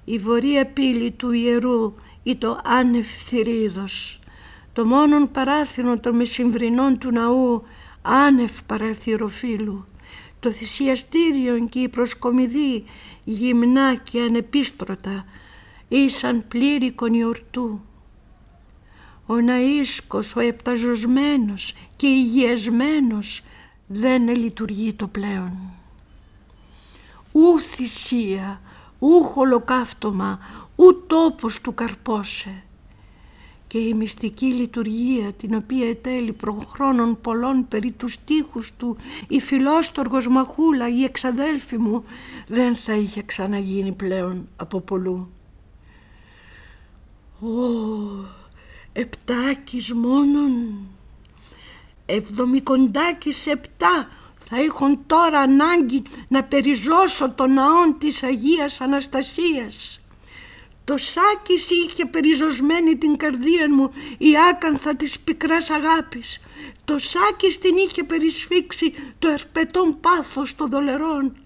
Η 0.05 0.19
βορεία 0.19 0.67
πύλη 0.67 1.11
του 1.11 1.33
ιερού 1.33 1.95
ή 2.23 2.37
το 2.37 2.61
άνευ 2.65 3.07
θηρίδος. 3.07 4.21
Το 4.73 4.85
μόνον 4.85 5.31
παράθυνο 5.31 6.01
των 6.01 6.17
μεσημβρινών 6.17 6.99
του 6.99 7.11
ναού 7.11 7.63
άνευ 8.03 8.53
παραθυροφύλου 8.67 9.87
το 10.41 10.53
θυσιαστήριο 10.53 11.67
και 11.69 11.79
η 11.79 11.89
προσκομιδή 11.89 12.85
γυμνά 13.25 13.95
και 13.95 14.21
ανεπίστρωτα 14.21 15.25
ήσαν 15.89 16.45
πλήρη 16.49 16.93
κονιορτού. 16.93 17.81
Ο 19.31 19.35
Ναΐσκος, 19.35 20.37
ο 20.37 20.41
επταζωσμένος 20.41 21.75
και 21.97 22.07
υγιασμένος 22.07 23.43
δεν 23.87 24.29
λειτουργεί 24.29 24.93
το 24.93 25.07
πλέον. 25.07 25.53
Ου 27.33 27.59
θυσία, 27.59 28.61
ου 28.99 29.23
χολοκαύτωμα, 29.23 30.39
ου 30.77 31.07
τόπος 31.07 31.61
του 31.61 31.75
καρπόσε 31.75 32.63
και 33.67 33.79
η 33.79 33.95
μυστική 33.95 34.47
λειτουργία 34.47 35.33
την 35.33 35.55
οποία 35.55 35.89
ετέλει 35.89 36.33
προχρόνων 36.33 37.21
πολλών 37.21 37.69
περί 37.69 37.91
τους 37.91 38.13
στίχους 38.13 38.73
του 38.77 38.97
η 39.29 39.41
φιλόστοργος 39.41 40.29
μαχούλα 40.29 40.89
η 40.89 41.05
εξαδέλφη 41.05 41.79
μου 41.79 42.05
δεν 42.47 42.75
θα 42.75 42.95
είχε 42.95 43.23
ξαναγίνει 43.23 43.93
πλέον 43.93 44.49
από 44.57 44.81
πολλού. 44.81 45.29
Ω, 47.41 48.38
επτάκης 48.93 49.93
μόνον, 49.93 50.79
εβδομικοντάκης 52.07 53.47
επτά 53.47 54.09
θα 54.37 54.63
είχαν 54.63 55.01
τώρα 55.07 55.41
ανάγκη 55.41 56.03
να 56.29 56.45
περιζώσω 56.45 57.31
το 57.31 57.47
ναόν 57.47 57.99
της 57.99 58.23
Αγίας 58.23 58.81
Αναστασίας 58.81 60.01
το 60.89 60.97
σάκης 60.97 61.71
είχε 61.71 62.05
περιζωσμένη 62.05 62.97
την 62.97 63.17
καρδία 63.17 63.75
μου 63.75 63.91
η 64.19 64.33
άκανθα 64.51 64.97
της 64.97 65.19
πικράς 65.19 65.71
αγάπης. 65.71 66.41
Το 66.85 66.99
σάκης 66.99 67.59
την 67.59 67.77
είχε 67.77 68.05
περισφίξει 68.05 68.95
το 69.19 69.29
ερπετόν 69.29 70.01
πάθος 70.01 70.55
των 70.57 70.71
δολερών. 70.71 71.37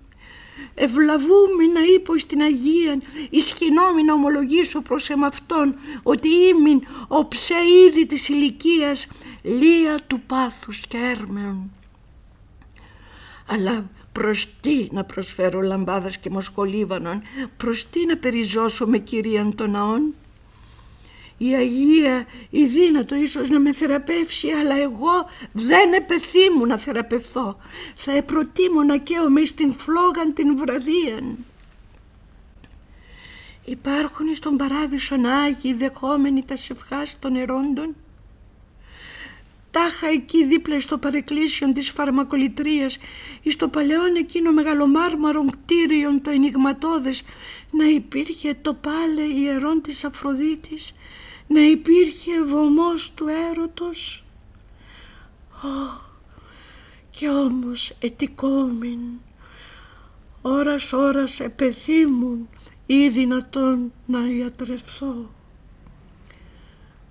Ευλαβούμη 0.75 1.67
να 1.73 1.81
είπω 1.95 2.19
στην 2.19 2.41
Αγία, 2.41 3.01
ισχυνόμη 3.31 4.03
να 4.03 4.13
ομολογήσω 4.13 4.81
προς 4.81 5.11
εμαυτόν 5.11 5.75
ότι 6.03 6.29
ήμην 6.29 6.83
ο 7.09 7.29
ψε 7.29 7.55
είδη 7.55 8.07
της 8.07 8.29
ηλικίας 8.29 9.07
λία 9.43 9.99
του 10.07 10.21
πάθους 10.27 10.81
και 10.89 10.97
έρμεων. 10.97 11.71
Αλλά 13.47 13.91
προς 14.13 14.49
τι 14.61 14.89
να 14.91 15.05
προσφέρω 15.05 15.61
λαμπάδας 15.61 16.19
και 16.19 16.31
μοσχολίβανων, 16.31 17.23
προς 17.57 17.91
τι 17.91 18.07
να 18.07 18.17
περιζώσω 18.17 18.87
με 18.87 18.99
κυρίαν 18.99 19.55
των 19.55 19.71
ναών. 19.71 20.15
Η 21.45 21.55
Αγία, 21.55 22.27
η 22.51 22.65
δύνατο 22.65 23.15
ίσως 23.15 23.49
να 23.49 23.61
με 23.61 23.73
θεραπεύσει, 23.73 24.51
αλλά 24.51 24.77
εγώ 24.77 25.29
δεν 25.53 25.93
επεθύμου 25.93 26.67
να 26.67 26.79
θεραπευθώ. 26.79 27.57
Θα 27.95 28.13
επροτίμω 28.13 28.83
να 28.83 28.97
καίομαι 28.97 29.45
στην 29.45 29.73
φλόγαν 29.73 30.33
την 30.35 30.57
βραδίαν. 30.57 31.39
Υπάρχουν 33.65 34.35
στον 34.35 34.57
παράδεισο 34.57 35.15
Άγιοι 35.15 35.75
δεχόμενοι 35.75 36.45
τα 36.45 36.57
σευχάς 36.57 37.19
των 37.19 37.37
ερόντων; 37.37 37.95
Τάχα 39.73 40.07
εκεί 40.07 40.45
δίπλα 40.45 40.81
στο 40.81 40.99
παρεκκλήσιον 40.99 41.73
της 41.73 41.91
φαρμακολητρίας 41.91 42.99
ή 43.43 43.51
στο 43.51 43.69
παλαιόν 43.69 44.15
εκείνο 44.17 44.53
μεγαλομάρμαρον 44.53 45.51
κτίριον 45.51 46.23
το 46.23 46.31
ενηγματώδες 46.31 47.25
να 47.71 47.85
υπήρχε 47.85 48.55
το 48.63 48.75
πάλε 48.75 49.23
ιερόν 49.23 49.81
της 49.83 50.05
Αφροδίτης 50.05 50.95
να 51.47 51.61
υπήρχε 51.61 52.43
βωμός 52.43 53.13
του 53.15 53.27
έρωτος. 53.51 54.25
Ω, 55.51 56.01
και 57.11 57.29
όμως 57.29 57.93
ετικόμην. 58.01 59.01
Ώρας 60.43 60.93
ώρας 60.93 61.41
επεθύμουν 61.41 62.49
ή 62.87 63.09
δυνατόν 63.09 63.93
να 64.07 64.19
ιατρευθώ. 64.29 65.31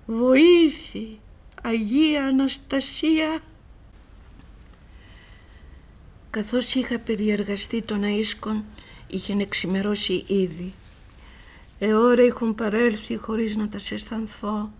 Βοήθη 0.06 1.18
Αγία 1.64 2.26
Αναστασία. 2.26 3.38
Καθώς 6.30 6.74
είχα 6.74 6.98
περιεργαστεί 6.98 7.82
τον 7.82 8.02
Αΐσκον, 8.04 8.62
είχε 9.08 9.36
εξημερώσει 9.38 10.24
ήδη. 10.26 10.72
Εώρα 11.78 12.22
είχαν 12.22 12.54
παρέλθει 12.54 13.16
χωρίς 13.16 13.56
να 13.56 13.68
τα 13.68 13.78
αισθανθώ 13.90 14.72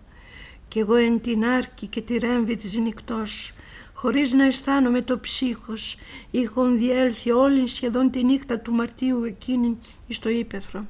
κι 0.67 0.79
εγώ 0.79 0.95
εν 0.95 1.21
την 1.21 1.45
άρκη 1.45 1.87
και 1.87 2.01
τη 2.01 2.17
ρέμβη 2.17 2.55
της 2.55 2.77
νυχτός, 2.77 3.51
χωρίς 3.93 4.33
να 4.33 4.45
αισθάνομαι 4.45 5.01
το 5.01 5.19
ψύχος, 5.19 5.95
είχαν 6.31 6.77
διέλθει 6.77 7.31
όλη 7.31 7.67
σχεδόν 7.67 8.11
τη 8.11 8.23
νύχτα 8.23 8.59
του 8.59 8.73
Μαρτίου 8.73 9.23
εκείνη 9.23 9.77
στο 10.09 10.29
ύπεθρο 10.29 10.85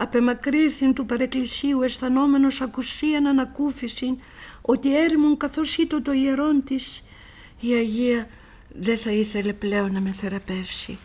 απεμακρύθην 0.00 0.94
του 0.94 1.06
παρεκκλησίου 1.06 1.82
αισθανόμενος 1.82 2.60
ακουσίαν 2.60 3.26
ανακούφιση 3.26 4.18
ότι 4.62 4.96
έρημον 4.96 5.36
καθώς 5.36 5.76
ήτο 5.76 6.02
το 6.02 6.12
ιερόν 6.12 6.64
της 6.64 7.02
η 7.60 7.72
Αγία 7.72 8.28
δεν 8.74 8.98
θα 8.98 9.10
ήθελε 9.10 9.52
πλέον 9.52 9.92
να 9.92 10.00
με 10.00 10.12
θεραπεύσει. 10.12 10.98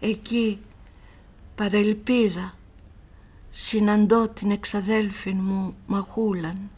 Εκεί 0.00 0.58
παρελπίδα 1.54 2.54
συναντώ 3.50 4.28
την 4.28 4.50
εξαδέλφη 4.50 5.32
μου 5.32 5.76
Μαχούλαν 5.86 6.70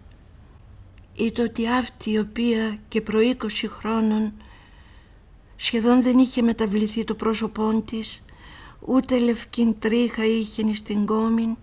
ή 1.15 1.33
ότι 1.41 1.69
αυτή 1.69 2.11
η 2.11 2.19
οποία 2.19 2.79
και 2.89 3.01
προ 3.01 3.19
20 3.39 3.49
χρόνων 3.69 4.33
σχεδόν 5.57 6.03
δεν 6.03 6.19
είχε 6.19 6.43
μεταβληθεί 6.43 7.05
το 7.05 7.15
πρόσωπό 7.15 7.83
της 7.87 8.24
ούτε 8.87 9.19
λευκήν 9.19 9.79
τρίχα 9.79 10.25
είχε 10.25 10.75
στην 10.75 11.07
κόμην, 11.07 11.57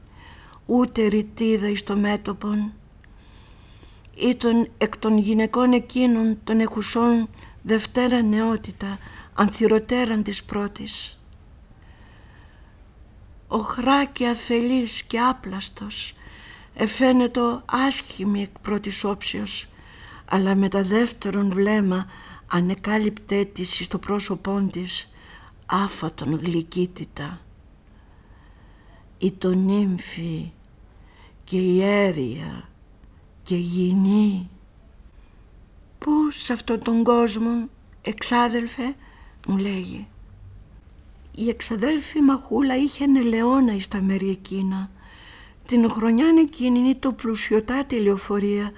ούτε 0.66 1.08
ρητίδα 1.08 1.70
εις 1.70 1.84
το 1.84 1.98
μέτωπον. 1.98 2.74
Ήταν 4.16 4.68
εκ 4.78 4.98
των 4.98 5.18
γυναικών 5.18 5.72
εκείνων 5.74 6.38
των 6.44 6.60
εκουσών 6.60 7.30
δευτέρα 7.62 8.22
νεότητα, 8.22 8.98
ανθυροτέραν 9.34 10.24
της 10.24 10.44
πρώτης. 10.44 11.20
Ο 13.48 13.58
χράκη 13.58 14.26
αφελής 14.26 15.04
και 15.04 15.20
άπλαστος, 15.20 16.14
εφαίνεται 16.74 17.42
άσχημη 17.66 18.42
εκ 18.42 18.60
πρώτης 18.62 19.04
όψεως, 19.04 19.68
αλλά 20.26 20.56
με 20.56 20.68
τα 20.68 20.84
δεύτερον 20.84 21.52
βλέμμα 21.52 22.06
ανεκάλυπτε 22.48 23.46
της 23.46 23.84
στο 23.84 23.98
πρόσωπό 23.98 24.68
της 24.72 25.11
άφατον 25.74 26.36
γλυκύτητα. 26.36 27.42
Η 29.18 29.32
το 29.32 29.54
νύμφη 29.54 30.52
και 31.44 31.58
η 31.58 31.84
αίρια 31.84 32.70
και 33.44 33.56
γυνή. 33.56 34.50
Πού 35.98 36.12
σε 36.32 36.54
αυτόν 36.54 36.80
τον 36.80 37.04
κόσμο, 37.04 37.70
εξάδελφε, 38.02 38.96
μου 39.48 39.58
λέγει. 39.58 40.08
Η 41.36 41.50
εξαδέλφη 41.50 42.22
Μαχούλα 42.22 42.78
είχε 42.78 43.04
ελαιόνα 43.04 43.74
εις 43.74 43.88
τα 43.88 44.02
μέρη 44.02 44.30
εκείνα. 44.30 44.92
Την 45.68 45.90
χρονιά 45.90 46.28
εκείνη 46.40 46.96
το 46.96 47.12
πλουσιωτάτη 47.12 47.96
λεωφορεία 47.96 48.72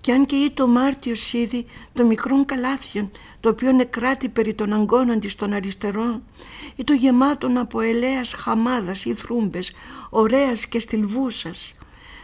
και 0.00 0.12
αν 0.12 0.26
και 0.26 0.36
ή 0.36 0.50
το 0.50 0.66
Μάρτιο 0.66 1.14
σίδι 1.14 1.66
των 1.92 2.06
μικρών 2.06 2.44
καλάθιων 2.44 3.10
το 3.40 3.48
οποίο 3.48 3.72
νεκράτη 3.72 4.28
περί 4.28 4.54
των 4.54 4.72
αγκώνων 4.72 5.20
της 5.20 5.34
των 5.34 5.52
αριστερών 5.52 6.22
ή 6.76 6.84
το 6.84 6.92
γεμάτον 6.92 7.56
από 7.56 7.80
ελέας 7.80 8.32
χαμάδας 8.32 9.04
ή 9.04 9.14
θρούμπες, 9.14 9.72
ωραίας 10.10 10.66
και 10.66 10.78
στυλβούσας. 10.78 11.74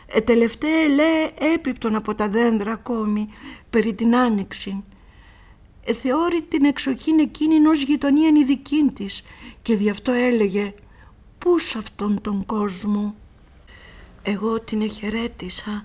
Ε, 0.06 0.20
τελευταία 0.20 0.76
ελέα 0.76 1.30
έπιπτον 1.54 1.94
από 1.94 2.14
τα 2.14 2.28
δέντρα 2.28 2.72
ακόμη 2.72 3.28
περί 3.70 3.94
την 3.94 4.16
άνοιξη. 4.16 4.84
Ε, 5.84 5.92
θεώρη 5.92 6.40
την 6.46 6.64
εξοχήν 6.64 7.18
εκείνη 7.18 7.66
ως 7.66 7.82
γειτονία 7.82 8.28
η 8.28 8.44
δική 8.44 8.90
της 8.94 9.22
και 9.62 9.76
δι' 9.76 9.90
αυτό 9.90 10.12
έλεγε 10.12 10.74
«Πούς 11.38 11.68
σε 11.68 11.78
αυτόν 11.78 12.20
τον 12.20 12.46
κόσμο» 12.46 13.14
Εγώ 14.26 14.60
την 14.60 14.82
εχαιρέτησα 14.82 15.84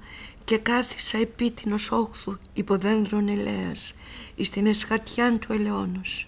και 0.50 0.58
κάθισα 0.58 1.18
επίτινος 1.18 1.92
όχθου 1.92 2.38
υποδένδρων 2.54 3.28
ελέας 3.28 3.94
εις 4.36 4.50
την 4.50 4.66
εσχατιάν 4.66 5.40
του 5.40 5.54
ελαιόνος. 5.54 6.28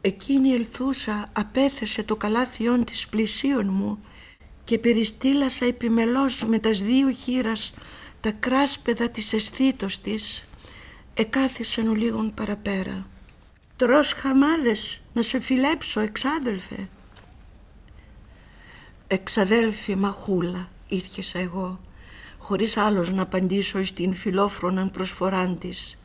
Εκείνη 0.00 0.50
ελθούσα 0.50 1.28
απέθεσε 1.32 2.02
το 2.02 2.16
καλάθιόν 2.16 2.84
της 2.84 3.08
πλησίον 3.08 3.68
μου 3.68 4.04
και 4.64 4.78
περιστήλασα 4.78 5.64
επιμελώς 5.64 6.44
με 6.44 6.58
τας 6.58 6.82
δύο 6.82 7.10
χείρας 7.10 7.74
τα 8.20 8.30
κράσπεδα 8.30 9.08
της 9.08 9.32
αισθήτως 9.32 10.00
της 10.00 10.48
εκάθισαν 11.14 11.88
ο 11.88 11.94
λίγων 11.94 12.34
παραπέρα. 12.34 13.06
«Τρως 13.76 14.12
χαμάδες 14.12 15.00
να 15.12 15.22
σε 15.22 15.40
φιλέψω 15.40 16.00
εξάδελφε». 16.00 16.88
«Εξαδέλφη 19.06 19.96
μαχούλα» 19.96 20.68
ήρχεσα 20.88 21.38
εγώ 21.38 21.80
χωρίς 22.40 22.76
άλλος 22.76 23.12
να 23.12 23.22
απαντήσω 23.22 23.84
στην 23.84 24.14
φιλόφροναν 24.14 24.90
προσφοράν 24.90 25.58
της. 25.58 25.98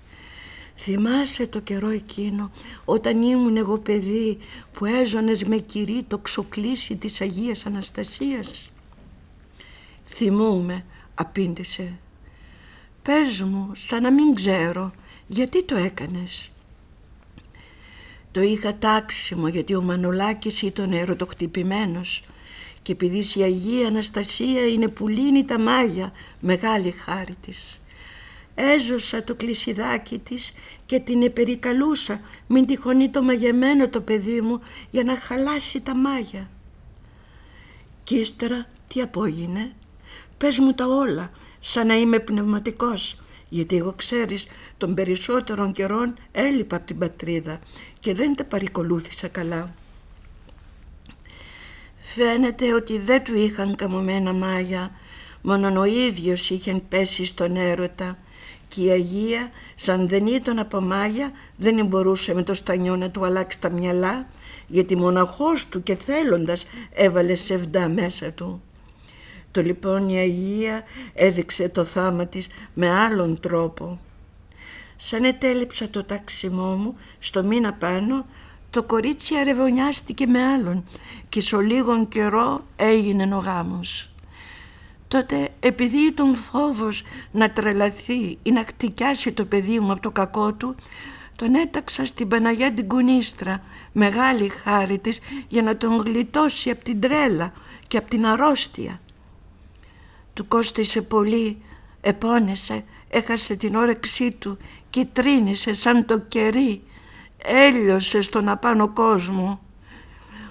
Θυμάσαι 0.77 1.47
το 1.47 1.59
καιρό 1.59 1.89
εκείνο 1.89 2.51
όταν 2.85 3.21
ήμουν 3.21 3.57
εγώ 3.57 3.77
παιδί 3.77 4.37
που 4.71 4.85
έζωνες 4.85 5.43
με 5.43 5.57
κυρί 5.57 6.03
το 6.07 6.17
ξοκλήσι 6.17 6.95
της 6.95 7.21
Αγίας 7.21 7.65
Αναστασίας; 7.65 8.71
Θυμούμε, 10.07 10.85
απήντησε. 11.15 11.93
Πες 13.01 13.41
μου, 13.41 13.71
σαν 13.75 14.01
να 14.01 14.11
μην 14.11 14.33
ξέρω, 14.33 14.91
γιατί 15.27 15.63
το 15.63 15.75
έκανες; 15.75 16.49
Το 18.31 18.41
είχα 18.41 18.75
τάξιμο 18.75 19.47
γιατί 19.47 19.75
ο 19.75 19.81
Μανολάκης 19.81 20.61
ήταν 20.61 20.91
ερωτοχτυπημένος 20.91 22.23
και 22.85 22.91
επειδή 22.91 23.39
η 23.39 23.41
Αγία 23.41 23.87
Αναστασία 23.87 24.67
είναι 24.67 24.87
που 24.87 25.07
λύνει 25.07 25.45
τα 25.45 25.59
μάγια, 25.59 26.11
μεγάλη 26.39 26.91
χάρη 26.91 27.35
της. 27.41 27.81
Έζωσα 28.55 29.23
το 29.23 29.35
κλεισιδάκι 29.35 30.17
της 30.19 30.51
και 30.85 30.99
την 30.99 31.23
επερικαλούσα 31.23 32.21
μην 32.47 32.65
τυχονεί 32.65 33.09
το 33.09 33.23
μαγεμένο 33.23 33.89
το 33.89 34.01
παιδί 34.01 34.41
μου 34.41 34.61
για 34.91 35.03
να 35.03 35.15
χαλάσει 35.15 35.81
τα 35.81 35.95
μάγια. 35.95 36.49
Κι 38.03 38.15
ύστερα 38.15 38.65
τι 38.87 39.01
απόγεινε, 39.01 39.71
πες 40.37 40.59
μου 40.59 40.73
τα 40.73 40.85
όλα 40.87 41.31
σαν 41.59 41.87
να 41.87 41.95
είμαι 41.95 42.19
πνευματικός 42.19 43.17
γιατί 43.49 43.77
εγώ 43.77 43.93
ξέρεις 43.93 44.47
των 44.77 44.93
περισσότερων 44.93 45.71
καιρών 45.71 46.13
έλειπα 46.31 46.75
από 46.75 46.85
την 46.85 46.97
πατρίδα 46.97 47.59
και 47.99 48.13
δεν 48.13 48.35
τα 48.35 48.43
παρικολούθησα 48.43 49.27
καλά. 49.27 49.73
Φαίνεται 52.15 52.73
ότι 52.73 52.97
δεν 52.99 53.23
του 53.23 53.35
είχαν 53.35 53.75
καμωμένα 53.75 54.33
μάγια, 54.33 54.91
μόνον 55.41 55.77
ο 55.77 55.85
ίδιος 55.85 56.49
είχε 56.49 56.81
πέσει 56.89 57.25
στον 57.25 57.55
έρωτα 57.55 58.17
και 58.67 58.81
η 58.81 58.89
Αγία 58.89 59.49
σαν 59.75 60.07
δεν 60.07 60.27
ήταν 60.27 60.59
από 60.59 60.81
μάγια 60.81 61.31
δεν 61.55 61.85
μπορούσε 61.85 62.33
με 62.33 62.43
το 62.43 62.53
στανιό 62.53 62.95
να 62.95 63.11
του 63.11 63.25
αλλάξει 63.25 63.59
τα 63.59 63.69
μυαλά 63.69 64.27
γιατί 64.67 64.95
μοναχός 64.95 65.67
του 65.67 65.83
και 65.83 65.95
θέλοντας 65.95 66.65
έβαλε 66.93 67.35
σεβδά 67.35 67.89
μέσα 67.89 68.31
του. 68.31 68.61
Το 69.51 69.61
λοιπόν 69.61 70.09
η 70.09 70.17
Αγία 70.17 70.83
έδειξε 71.13 71.69
το 71.69 71.83
θάμα 71.83 72.25
της 72.25 72.47
με 72.73 72.89
άλλον 72.89 73.39
τρόπο. 73.39 73.99
Σαν 74.95 75.23
ετέλειψα 75.23 75.89
το 75.89 76.03
ταξιμό 76.03 76.75
μου 76.75 76.95
στο 77.19 77.43
μήνα 77.43 77.73
πάνω 77.73 78.25
το 78.75 78.83
κορίτσι 78.83 79.37
αρεβωνιάστηκε 79.37 80.27
με 80.27 80.43
άλλον 80.43 80.85
και 81.29 81.41
σε 81.41 81.61
λίγον 81.61 82.07
καιρό 82.07 82.65
έγινε 82.75 83.35
ο 83.35 83.37
γάμος. 83.37 84.09
Τότε 85.07 85.49
επειδή 85.59 86.11
τον 86.11 86.35
φόβος 86.35 87.03
να 87.31 87.51
τρελαθεί 87.51 88.37
ή 88.43 88.51
να 88.51 88.63
κτικιάσει 88.63 89.31
το 89.31 89.45
παιδί 89.45 89.79
μου 89.79 89.91
από 89.91 90.01
το 90.01 90.11
κακό 90.11 90.53
του 90.53 90.75
τον 91.35 91.55
έταξα 91.55 92.05
στην 92.05 92.27
Παναγιά 92.27 92.73
την 92.73 92.87
Κουνίστρα 92.87 93.63
μεγάλη 93.91 94.49
χάρη 94.49 94.99
της 94.99 95.19
για 95.47 95.61
να 95.61 95.77
τον 95.77 96.01
γλιτώσει 96.01 96.69
από 96.69 96.83
την 96.83 96.99
τρέλα 96.99 97.53
και 97.87 97.97
από 97.97 98.09
την 98.09 98.25
αρρώστια. 98.25 98.99
Του 100.33 100.47
κόστησε 100.47 101.01
πολύ, 101.01 101.61
επώνεσε, 102.01 102.83
έχασε 103.09 103.55
την 103.55 103.75
όρεξή 103.75 104.31
του 104.31 104.57
και 104.89 105.07
τρίνησε 105.13 105.73
σαν 105.73 106.05
το 106.05 106.19
κερί 106.19 106.81
έλειωσε 107.47 108.21
στον 108.21 108.49
απάνω 108.49 108.89
κόσμο. 108.89 109.59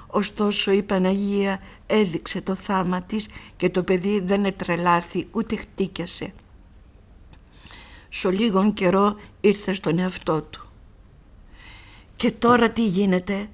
Ωστόσο 0.06 0.70
η 0.70 0.82
Παναγία 0.82 1.60
έδειξε 1.86 2.40
το 2.40 2.54
θάμα 2.54 3.02
της 3.02 3.28
και 3.56 3.70
το 3.70 3.82
παιδί 3.82 4.20
δεν 4.20 4.44
ετρελάθη 4.44 5.28
ούτε 5.30 5.56
χτίκιασε. 5.56 6.32
Σο 8.08 8.30
λίγον 8.30 8.72
καιρό 8.72 9.16
ήρθε 9.40 9.72
στον 9.72 9.98
εαυτό 9.98 10.42
του. 10.42 10.66
Και 12.16 12.30
τώρα 12.30 12.70
τι 12.70 12.86
γίνεται; 12.86 13.48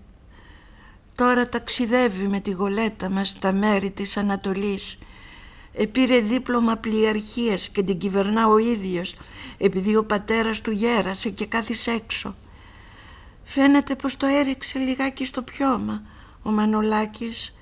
Τώρα 1.20 1.48
ταξιδεύει 1.48 2.28
με 2.28 2.40
τη 2.40 2.50
γολέτα 2.50 3.10
μας 3.10 3.28
στα 3.28 3.52
μέρη 3.52 3.90
της 3.90 4.16
Ανατολής. 4.16 4.98
Επήρε 5.72 6.20
δίπλωμα 6.20 6.76
πλειαρχίας 6.76 7.68
και 7.68 7.82
την 7.82 7.98
κυβερνά 7.98 8.48
ο 8.48 8.58
ίδιος 8.58 9.14
επειδή 9.58 9.96
ο 9.96 10.04
πατέρας 10.04 10.60
του 10.60 10.70
γέρασε 10.70 11.30
και 11.30 11.46
κάθισε 11.46 11.90
έξω. 11.90 12.34
Φαίνεται 13.44 13.94
πως 13.94 14.16
το 14.16 14.26
έριξε 14.26 14.78
λιγάκι 14.78 15.24
στο 15.24 15.42
πιώμα 15.42 16.02
ο 16.42 16.50
Μανολάκης, 16.50 17.54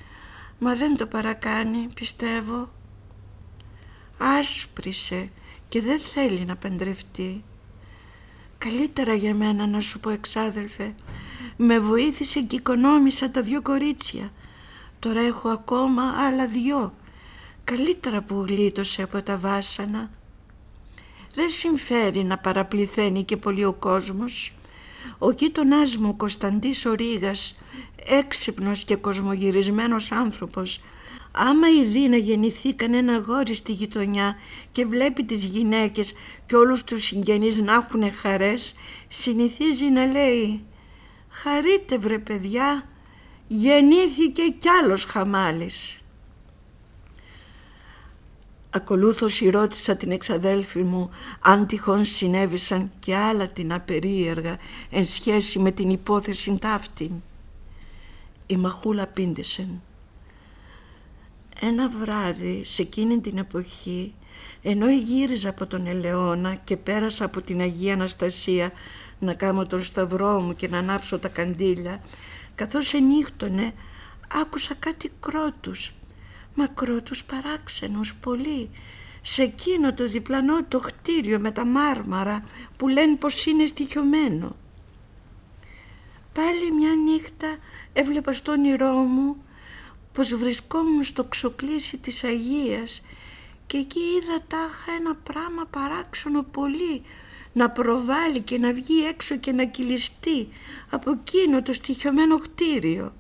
μα 0.59 0.75
δεν 0.75 0.97
το 0.97 1.07
παρακάνει, 1.07 1.89
πιστεύω. 1.95 2.71
Άσπρισε 4.19 5.31
και 5.69 5.81
δεν 5.81 6.01
θέλει 6.01 6.45
να 6.45 6.57
παντρευτεί. 6.57 7.45
Καλύτερα 8.59 9.15
για 9.15 9.35
μένα 9.35 9.67
να 9.67 9.81
σου 9.81 10.01
πω 10.01 10.11
εξάδελφε, 10.11 10.95
με 11.57 11.79
βοήθησε 11.79 12.41
και 12.41 12.57
οικονόμησα 12.57 13.31
τα 13.31 13.43
δυο 13.43 13.63
κορίτσια. 13.63 14.31
Τώρα 14.99 15.21
έχω 15.21 15.49
ακόμα 15.49 16.03
άλλα 16.03 16.47
δυο. 16.47 16.95
Καλύτερα 17.65 18.23
που 18.23 18.45
γλίτωσε 18.49 19.03
από 19.03 19.23
τα 19.23 19.37
βάσανα. 19.37 20.11
Δεν 21.35 21.51
συμφέρει 21.51 22.25
να 22.25 22.39
παραπληθαίνει 22.39 23.25
και 23.25 23.37
πολύ 23.37 23.65
ο 23.65 23.73
κόσμος. 23.73 24.53
Ο 25.19 25.31
γείτονάς 25.31 25.97
μου 25.97 26.17
Κωνσταντής 26.17 26.87
ο 26.87 26.93
Ρήγας, 26.93 27.59
έξυπνος 28.07 28.85
και 28.85 28.97
κοσμογυρισμένος 28.97 30.13
άνθρωπος, 30.13 30.81
άμα 31.33 31.69
ειδεί 31.69 32.09
να 32.09 32.17
γεννηθεί 32.17 32.75
κανένα 32.75 33.19
γόρι 33.19 33.55
στη 33.55 33.73
γειτονιά 33.73 34.37
και 34.73 34.85
βλέπει 34.85 35.25
τις 35.25 35.45
γυναίκες 35.45 36.13
και 36.47 36.57
όλους 36.57 36.85
τους 36.85 37.05
συγγενείς 37.05 37.59
να 37.59 37.73
έχουν 37.73 38.13
χαρές, 38.13 38.75
συνηθίζει 39.09 39.85
να 39.85 40.07
λέει 40.07 40.65
«Χαρείτε 41.29 41.99
βρε 41.99 42.19
παιδιά, 42.19 42.89
γεννήθηκε 43.47 44.43
κι 44.43 44.69
άλλος 44.69 45.05
χαμάλης». 45.05 45.98
Ακολούθως 48.71 49.41
ρώτησα 49.51 49.97
την 49.97 50.11
εξαδέλφη 50.11 50.83
μου 50.83 51.11
αν 51.41 51.67
τυχόν 51.67 52.05
συνέβησαν 52.05 52.91
και 52.99 53.17
άλλα 53.17 53.49
την 53.49 53.73
απερίεργα 53.73 54.59
εν 54.91 55.05
σχέση 55.05 55.59
με 55.59 55.71
την 55.71 55.91
υπόθεση 55.91 56.59
ταύτην. 56.61 57.11
Η 58.47 58.57
μαχούλα 58.57 59.07
πίντησε. 59.07 59.69
Ένα 61.61 61.89
βράδυ 61.89 62.65
σε 62.65 62.83
εκείνη 62.83 63.21
την 63.21 63.39
εποχή 63.39 64.15
ενώ 64.63 64.91
γύριζα 64.91 65.49
από 65.49 65.67
τον 65.67 65.87
Ελαιώνα 65.87 66.55
και 66.55 66.77
πέρασα 66.77 67.25
από 67.25 67.41
την 67.41 67.61
Αγία 67.61 67.93
Αναστασία 67.93 68.73
να 69.19 69.35
κάνω 69.35 69.67
τον 69.67 69.83
σταυρό 69.83 70.41
μου 70.41 70.55
και 70.55 70.69
να 70.69 70.79
ανάψω 70.79 71.19
τα 71.19 71.29
καντήλια, 71.29 72.01
καθώς 72.55 72.95
ενύχτωνε 72.95 73.73
άκουσα 74.29 74.75
κάτι 74.75 75.13
κρότους, 75.21 75.93
μα 76.59 76.67
κρότους 76.67 77.25
παράξενους 77.25 78.15
πολύ, 78.15 78.71
σε 79.23 79.43
εκείνο 79.43 79.95
το 79.95 80.09
διπλανό 80.09 80.65
το 80.65 80.79
κτίριο 80.79 81.39
με 81.39 81.51
τα 81.51 81.65
μάρμαρα 81.65 82.45
που 82.77 82.89
λένε 82.89 83.17
πως 83.17 83.47
είναι 83.47 83.67
στοιχειωμένο. 83.67 84.57
Πάλι 86.33 86.73
μια 86.73 86.95
νύχτα 86.95 87.57
έβλεπα 87.93 88.33
στο 88.33 88.53
όνειρό 88.53 88.93
μου 88.93 89.37
πως 90.13 90.35
βρισκόμουν 90.35 91.03
στο 91.03 91.25
ξοκλήσι 91.25 91.97
της 91.97 92.25
Αγίας 92.25 93.03
και 93.67 93.77
εκεί 93.77 94.01
είδα 94.01 94.43
τάχα 94.49 94.93
ένα 94.99 95.15
πράγμα 95.15 95.67
παράξενο 95.71 96.43
πολύ 96.43 97.03
να 97.53 97.71
προβάλλει 97.71 98.41
και 98.41 98.59
να 98.59 98.73
βγει 98.73 99.05
έξω 99.05 99.37
και 99.37 99.53
να 99.53 99.65
κυλιστεί 99.65 100.49
από 100.91 101.11
εκείνο 101.11 101.63
το 101.63 101.73
στοιχειωμένο 101.73 102.39
κτίριο 102.39 103.13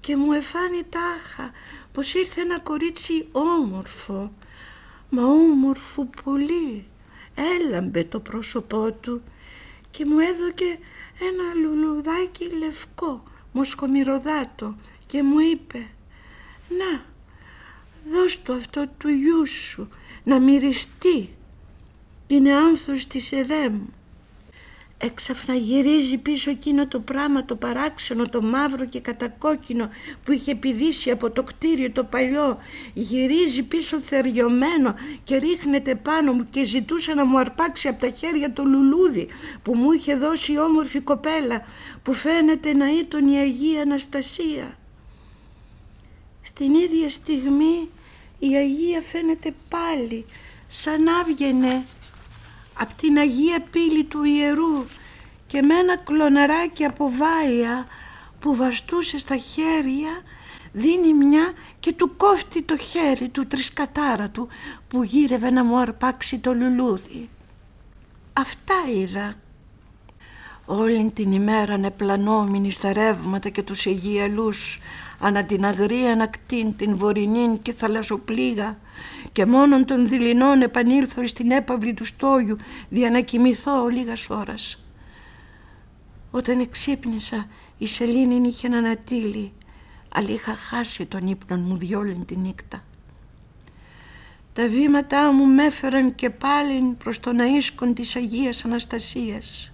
και 0.00 0.16
μου 0.16 0.32
εφάνει 0.32 0.82
τάχα 0.88 1.50
πως 1.92 2.14
ήρθε 2.14 2.40
ένα 2.40 2.60
κορίτσι 2.60 3.28
όμορφο 3.32 4.32
μα 5.10 5.24
όμορφο 5.24 6.08
πολύ 6.24 6.86
έλαμπε 7.34 8.04
το 8.04 8.20
πρόσωπό 8.20 8.92
του 8.92 9.22
και 9.90 10.04
μου 10.04 10.18
έδωκε 10.18 10.78
ένα 11.20 11.54
λουλουδάκι 11.54 12.48
λευκό 12.58 13.22
μοσχομυρωδάτο 13.52 14.74
και 15.06 15.22
μου 15.22 15.38
είπε 15.38 15.86
«Να, 16.68 17.04
δώσ' 18.12 18.42
το 18.42 18.52
αυτό 18.52 18.88
του 18.98 19.08
γιού 19.08 19.46
σου 19.46 19.88
να 20.24 20.40
μυριστεί, 20.40 21.28
είναι 22.26 22.54
άνθος 22.54 23.06
της 23.06 23.32
ΕΔΕΜ». 23.32 23.80
Έξαφνα 25.00 25.54
γυρίζει 25.54 26.16
πίσω 26.16 26.50
εκείνο 26.50 26.88
το 26.88 27.00
πράγμα 27.00 27.44
το 27.44 27.56
παράξενο, 27.56 28.28
το 28.28 28.42
μαύρο 28.42 28.84
και 28.84 29.00
κατακόκκινο 29.00 29.88
που 30.24 30.32
είχε 30.32 30.54
πηδήσει 30.54 31.10
από 31.10 31.30
το 31.30 31.42
κτίριο 31.42 31.90
το 31.90 32.04
παλιό. 32.04 32.58
Γυρίζει 32.94 33.62
πίσω 33.62 34.00
θεριωμένο 34.00 34.94
και 35.24 35.36
ρίχνεται 35.36 35.94
πάνω 35.94 36.32
μου 36.32 36.46
και 36.50 36.64
ζητούσε 36.64 37.14
να 37.14 37.24
μου 37.24 37.38
αρπάξει 37.38 37.88
από 37.88 38.00
τα 38.00 38.10
χέρια 38.10 38.52
το 38.52 38.64
λουλούδι 38.64 39.28
που 39.62 39.74
μου 39.74 39.92
είχε 39.92 40.16
δώσει 40.16 40.52
η 40.52 40.58
όμορφη 40.58 41.00
κοπέλα 41.00 41.62
που 42.02 42.12
φαίνεται 42.12 42.72
να 42.72 42.98
ήταν 42.98 43.28
η 43.28 43.36
Αγία 43.38 43.80
Αναστασία. 43.80 44.78
Στην 46.42 46.74
ίδια 46.74 47.10
στιγμή 47.10 47.88
η 48.38 48.54
Αγία 48.54 49.00
φαίνεται 49.00 49.54
πάλι 49.68 50.24
σαν 50.68 51.08
άβγαινε 51.08 51.84
από 52.78 52.94
την 52.94 53.18
Αγία 53.18 53.60
Πύλη 53.70 54.04
του 54.04 54.24
Ιερού 54.24 54.84
και 55.46 55.62
με 55.62 55.74
ένα 55.74 55.96
κλωναράκι 55.96 56.84
από 56.84 57.10
βάια 57.10 57.86
που 58.40 58.56
βαστούσε 58.56 59.18
στα 59.18 59.36
χέρια 59.36 60.10
δίνει 60.72 61.14
μια 61.14 61.52
και 61.80 61.92
του 61.92 62.16
κόφτει 62.16 62.62
το 62.62 62.76
χέρι 62.76 63.28
του 63.28 63.46
τρισκατάρα 63.46 64.28
του 64.28 64.48
που 64.88 65.02
γύρευε 65.02 65.50
να 65.50 65.64
μου 65.64 65.78
αρπάξει 65.78 66.38
το 66.38 66.54
λουλούδι. 66.54 67.28
Αυτά 68.32 68.74
είδα. 68.94 69.34
Όλη 70.66 71.10
την 71.10 71.32
ημέρα 71.32 71.76
νεπλανόμηνη 71.76 72.70
στα 72.70 72.92
ρεύματα 72.92 73.48
και 73.48 73.62
τους 73.62 73.86
Αιγιαλούς 73.86 74.78
ανά 75.18 75.44
την 75.44 75.64
αγρία 75.64 76.12
ανακτήν, 76.12 76.76
την 76.76 76.96
βορεινή 76.96 77.58
και 77.62 77.72
θαλασσοπλήγα 77.72 78.78
και 79.32 79.46
μόνον 79.46 79.84
των 79.84 80.08
δειλινών 80.08 80.62
επανήλθω 80.62 81.26
στην 81.26 81.50
έπαυλη 81.50 81.94
του 81.94 82.04
στόγιου 82.04 82.56
δια 82.88 83.10
να 83.10 83.20
κοιμηθώ 83.20 83.86
λίγας 83.88 84.30
ώρας. 84.30 84.82
Όταν 86.30 86.60
εξύπνησα 86.60 87.46
η 87.78 87.86
σελήνη 87.86 88.48
είχε 88.48 88.66
ανατύλει 88.66 89.52
αλλά 90.08 90.30
είχα 90.30 90.54
χάσει 90.54 91.06
τον 91.06 91.26
ύπνο 91.26 91.56
μου 91.56 91.76
διόλεν 91.76 92.24
τη 92.24 92.36
νύχτα. 92.36 92.82
Τα 94.52 94.68
βήματά 94.68 95.32
μου 95.32 95.46
με 95.46 95.64
έφεραν 95.64 96.14
και 96.14 96.30
πάλι 96.30 96.94
προς 96.98 97.20
τον 97.20 97.36
αΐσκον 97.38 97.92
της 97.94 98.16
Αγίας 98.16 98.64
Αναστασίας. 98.64 99.72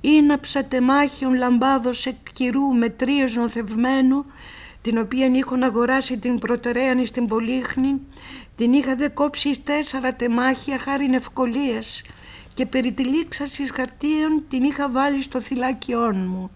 Ήναψα 0.00 0.64
τεμάχιον 0.64 1.34
λαμπάδος 1.34 2.06
εκ 2.06 2.16
κυρού 2.32 2.62
με 2.62 2.88
τρίος 2.88 3.34
νοθευμένου 3.34 4.24
την 4.82 4.98
οποία 4.98 5.26
είχαν 5.26 5.62
αγοράσει 5.62 6.18
την 6.18 6.38
προτεραίανη 6.38 7.06
στην 7.06 7.26
Πολύχνη, 7.26 8.00
την 8.56 8.72
είχα 8.72 8.96
δε 8.96 9.08
κόψει 9.08 9.60
τέσσερα 9.60 10.14
τεμάχια 10.14 10.78
χάριν 10.78 11.14
ευκολίας 11.14 12.02
και 12.54 12.66
περί 12.66 12.92
τη 12.92 13.04
λήξασης 13.04 13.70
χαρτίων 13.70 14.44
την 14.48 14.62
είχα 14.62 14.90
βάλει 14.90 15.22
στο 15.22 15.40
θυλάκιόν 15.40 16.26
μου. 16.28 16.50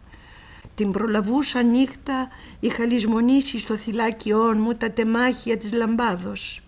Την 0.74 0.90
προλαβούσα 0.92 1.62
νύχτα 1.62 2.28
είχα 2.61 2.85
λησμονήσει 2.85 3.59
στο 3.59 3.76
θυλάκιόν 3.76 4.61
μου 4.61 4.74
τα 4.74 4.90
τεμάχια 4.90 5.57
της 5.59 5.72
λαμπάδος. 5.72 6.61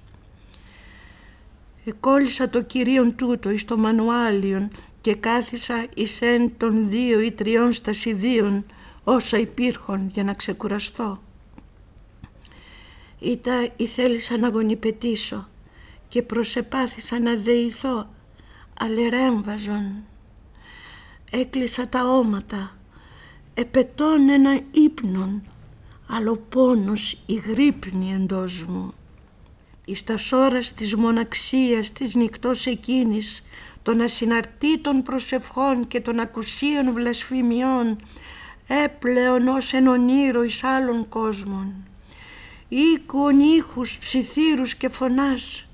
Εκόλλησα 1.85 2.49
το 2.49 2.63
κυρίον 2.63 3.15
τούτο 3.17 3.51
εις 3.51 3.65
το 3.65 3.77
μανουάλιον 3.77 4.71
και 5.05 5.15
κάθισα 5.15 5.87
εις 5.95 6.21
εν 6.21 6.53
των 6.57 6.89
δύο 6.89 7.21
ή 7.21 7.33
τριών 7.33 7.73
στασιδίων 7.73 8.65
όσα 9.05 9.39
υπήρχαν 9.39 10.09
για 10.13 10.25
να 10.25 10.35
ξεκουραστώ. 10.35 11.23
Ήτα 13.19 13.69
ή 13.77 13.87
θέλησα 13.87 14.39
να 14.39 14.49
γονιπετήσω 14.49 15.49
και 16.09 16.23
προσεπάθησα 16.23 17.21
να 17.21 17.35
δεηθώ, 17.35 18.09
αλερέμβαζον. 18.79 20.05
Έκλεισα 21.31 21.89
τα 21.89 22.09
όματα, 22.09 22.77
επετών 23.55 24.29
ένα 24.29 24.61
ύπνον, 24.71 25.43
άλλο 26.09 26.37
πόνος 26.49 27.19
η 27.27 27.35
γρύπνη 27.35 28.13
εντός 28.13 28.65
μου. 28.65 28.95
Εις 29.85 30.05
τας 30.05 30.23
σώρας 30.23 30.73
της 30.73 30.95
μοναξίας 30.95 31.93
της 31.93 32.15
νυχτός 32.15 32.67
εκείνης, 32.67 33.45
των 33.85 34.01
ασυναρτήτων 34.01 35.03
προσευχών 35.03 35.87
και 35.87 36.01
των 36.01 36.21
ακουσίων 36.21 36.93
βλασφημιών, 36.93 37.99
έπλεον 38.85 39.49
ως 39.49 39.73
εν 39.73 39.87
ονείρο 39.87 40.45
εις 40.45 40.65
άλλων 40.65 41.09
κόσμων 41.09 41.85
οίκων 42.75 43.41
ήχους, 43.41 43.99
ψιθύρους 43.99 44.75
και 44.75 44.89
φωνάς. 44.89 45.69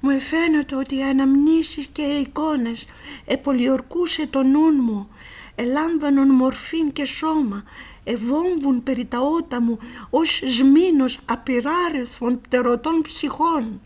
Μου 0.00 0.10
εφαίνεται 0.10 0.74
ότι 0.74 0.96
οι 0.96 1.02
αναμνήσεις 1.02 1.86
και 1.86 2.02
οι 2.02 2.20
εικόνες 2.20 2.86
επολιορκούσε 3.26 4.26
το 4.26 4.42
νου 4.42 4.70
μου, 4.82 5.08
ελάμβανον 5.54 6.28
μορφήν 6.28 6.92
και 6.92 7.04
σώμα, 7.04 7.64
ευόμβουν 8.04 8.82
περί 8.82 9.04
τα 9.04 9.20
ότα 9.20 9.60
μου 9.60 9.78
ως 10.10 10.42
σμήνος 10.46 11.18
απειράριθμων 11.24 12.40
πτερωτών 12.40 13.02
ψυχών. 13.02 13.80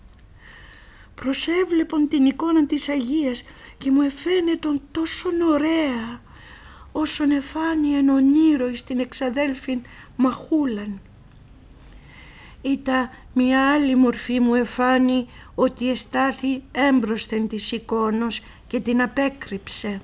Προσέβλεπον 1.23 2.09
την 2.09 2.27
εικόνα 2.27 2.67
της 2.67 2.89
Αγίας 2.89 3.45
και 3.79 3.91
μου 3.91 4.01
εφαίνεται 4.03 4.69
τόσο 4.93 5.29
ωραία 5.51 6.21
όσον 6.93 7.31
εφάνει 7.31 7.95
εν 7.95 8.09
ονείρο 8.09 8.75
στην 8.75 8.99
εξαδέλφην 8.99 9.81
Μαχούλαν. 10.17 11.01
Ήτα 12.63 13.11
μια 13.35 13.73
άλλη 13.73 13.95
μορφή 13.97 14.41
μου 14.41 14.55
εφάνει 14.55 15.29
ότι 15.55 15.91
εστάθη 15.91 16.63
έμπροσθεν 16.73 17.49
της 17.49 17.73
εικόνος 17.73 18.41
και 18.67 18.81
την 18.81 19.03
απέκρυψε. 19.03 20.01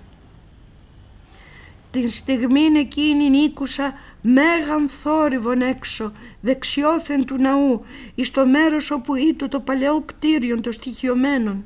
Την 1.91 2.11
στιγμή 2.11 2.61
εκείνη 2.61 3.39
ήκουσα 3.39 3.99
μέγαν 4.23 4.89
θόρυβον 4.89 5.61
έξω, 5.61 6.13
δεξιόθεν 6.41 7.25
του 7.25 7.37
ναού, 7.37 7.85
εις 8.15 8.31
το 8.31 8.47
μέρος 8.47 8.91
όπου 8.91 9.15
ήτο 9.15 9.49
το 9.49 9.61
παλαιό 9.61 10.01
κτίριο 10.01 10.61
των 10.61 10.73
στοιχειωμένων. 10.73 11.65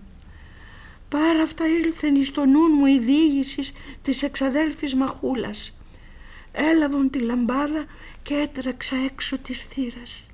Πάρα 1.09 1.43
αυτά 1.43 1.65
ήλθεν 1.67 2.15
εις 2.15 2.31
το 2.31 2.47
νου 2.47 2.61
μου 2.61 2.87
η 2.87 2.99
διήγησης 2.99 3.73
της 4.03 4.23
εξαδέλφης 4.23 4.95
Μαχούλας. 4.95 5.79
Έλαβον 6.53 7.11
τη 7.11 7.19
λαμπάδα 7.19 7.85
και 8.23 8.35
έτρεξα 8.35 8.97
έξω 8.97 9.38
της 9.38 9.61
θύρας. 9.61 10.27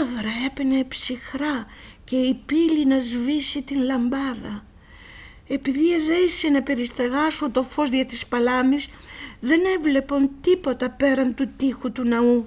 Άβρα 0.00 0.30
έπαινε 0.46 0.84
ψυχρά 0.84 1.66
και 2.04 2.16
η 2.16 2.42
πύλη 2.46 2.86
να 2.86 2.98
σβήσει 2.98 3.62
την 3.62 3.80
λαμπάδα. 3.80 4.64
Επειδή 5.48 5.94
εδέησε 5.94 6.48
να 6.48 6.62
περιστεγάσω 6.62 7.50
το 7.50 7.62
φως 7.62 7.90
δια 7.90 8.06
της 8.06 8.26
παλάμης, 8.26 8.88
δεν 9.40 9.60
έβλεπον 9.76 10.30
τίποτα 10.40 10.90
πέραν 10.90 11.34
του 11.34 11.48
τείχου 11.56 11.92
του 11.92 12.04
ναού. 12.04 12.46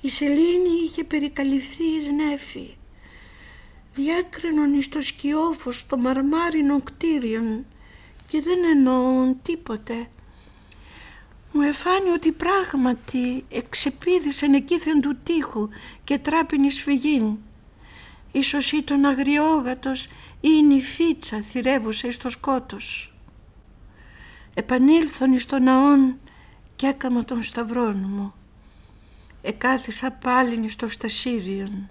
Η 0.00 0.10
σελήνη 0.10 0.70
είχε 0.84 1.04
περικαλυφθεί 1.04 1.84
εις 1.84 2.10
νέφη. 2.10 2.76
Διάκρινον 3.92 4.74
εις 4.74 4.88
το 4.88 5.00
σκιόφος 5.00 5.86
το 5.86 5.96
μαρμάρινο 5.96 6.80
κτίριον 6.80 7.66
και 8.26 8.40
δεν 8.40 8.58
εννοούν 8.64 9.42
τίποτε 9.42 10.08
μου 11.54 11.62
εφάνει 11.62 12.10
ότι 12.10 12.32
πράγματι 12.32 13.44
εξεπίδησαν 13.48 14.54
εκείθεν 14.54 15.00
του 15.00 15.16
τείχου 15.24 15.68
και 16.04 16.18
τράπην 16.18 16.70
σφυγήν. 16.70 17.36
Ίσως 18.32 18.72
ήταν 18.72 19.04
αγριόγατος 19.04 20.02
ή 20.40 20.48
η 20.58 20.62
νυφίτσα 20.62 21.42
θυρεύουσε 21.42 22.10
στο 22.10 22.28
σκότος. 22.28 23.13
Επανήλθον 24.54 25.32
εις 25.32 25.46
τον 25.46 25.62
ναόν 25.62 26.18
και 26.76 26.86
έκαμα 26.86 27.24
τον 27.24 27.42
σταυρόν 27.42 28.06
μου. 28.08 28.34
Εκάθισα 29.42 30.10
πάλιν 30.10 30.70
στο 30.70 30.88
στασίδιον. 30.88 31.88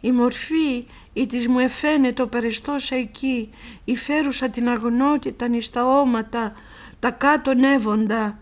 Η 0.00 0.12
μορφή 0.12 0.86
ή 1.12 1.26
της 1.26 1.48
μου 1.48 1.58
εφαίνε 1.58 2.12
το 2.12 2.26
παρεστόσα 2.26 2.96
εκεί, 2.96 3.50
η 3.84 3.96
φέρουσα 3.96 4.48
την 4.48 4.68
αγνότητα 4.68 5.46
εις 5.50 5.70
τα 5.70 5.84
όματα, 6.00 6.52
τα 6.98 7.10
κάτω 7.10 7.54
νεύοντα 7.54 8.38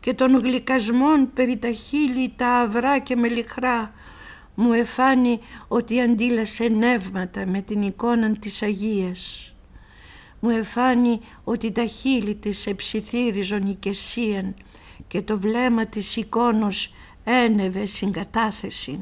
και 0.00 0.14
των 0.14 0.38
γλυκασμών 0.38 1.30
περί 1.34 1.56
τα 1.56 1.70
χείλη 1.70 2.32
τα 2.36 2.48
αυρά 2.48 2.98
και 2.98 3.16
μελιχρά, 3.16 3.92
μου 4.54 4.72
εφάνει 4.72 5.40
ότι 5.68 6.00
αντίλασε 6.00 6.68
νεύματα 6.68 7.46
με 7.46 7.60
την 7.60 7.82
εικόνα 7.82 8.32
της 8.32 8.62
Αγίας. 8.62 9.54
Μου 10.40 10.50
εφάνει 10.50 11.20
ότι 11.44 11.72
τα 11.72 11.86
χείλη 11.86 12.34
της 12.34 12.66
εψιθύριζον 12.66 13.66
οικεσίαν 13.66 14.54
και 15.08 15.22
το 15.22 15.38
βλέμμα 15.38 15.86
της 15.86 16.16
εικόνος 16.16 16.94
ένευε 17.24 17.86
συγκατάθεσιν. 17.86 19.00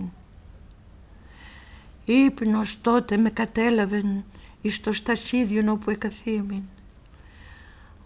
Ήπνος 2.04 2.80
τότε 2.80 3.16
με 3.16 3.30
κατέλαβεν 3.30 4.24
εις 4.62 4.80
το 4.80 4.92
στασίδιον 4.92 5.68
όπου 5.68 5.90
εκαθήμην. 5.90 6.62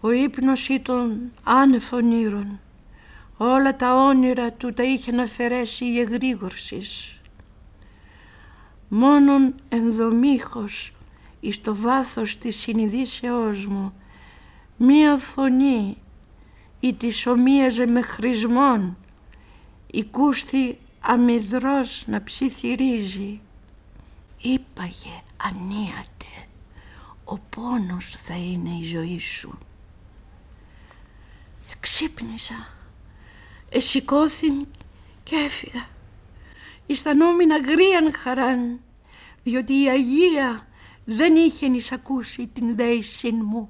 Ο 0.01 0.11
ύπνος 0.11 0.69
ήταν 0.69 1.31
άνευ 1.43 1.93
ονείρων. 1.93 2.59
Όλα 3.37 3.75
τα 3.75 3.95
όνειρα 3.95 4.51
του 4.51 4.73
τα 4.73 4.83
είχε 4.83 5.11
να 5.11 5.23
αφαιρέσει 5.23 5.85
η 5.85 5.99
εγρήγορσης 5.99 7.21
μόνον 8.93 9.55
ενδομήχος 9.69 10.93
εις 11.41 11.61
το 11.61 11.75
βάθος 11.75 12.37
της 12.37 12.55
συνειδήσεώς 12.55 13.65
μου. 13.65 13.93
Μία 14.77 15.17
φωνή 15.17 15.97
η 16.79 16.93
της 16.93 17.27
ομοίαζε 17.27 17.85
με 17.85 18.01
χρησμόν. 18.01 18.97
Η 19.87 20.03
κούστη 20.03 20.77
αμυδρός 20.99 22.03
να 22.07 22.23
ψιθυρίζει. 22.23 23.39
Είπαγε 24.41 25.21
ανίατε 25.37 26.47
ο 27.23 27.37
πόνος 27.37 28.15
θα 28.15 28.35
είναι 28.35 28.69
η 28.81 28.83
ζωή 28.83 29.19
σου 29.19 29.57
ξύπνησα 31.81 32.67
εσηκώθην 33.69 34.67
και 35.23 35.35
έφυγα. 35.35 35.87
Αισθανόμουν 36.87 37.51
αγρίαν 37.51 38.13
χαράν, 38.13 38.79
διότι 39.43 39.73
η 39.73 39.89
Αγία 39.89 40.67
δεν 41.03 41.35
είχε 41.35 41.65
εισακούσει 41.65 42.47
την 42.47 42.75
δέησιν 42.75 43.35
μου. 43.45 43.69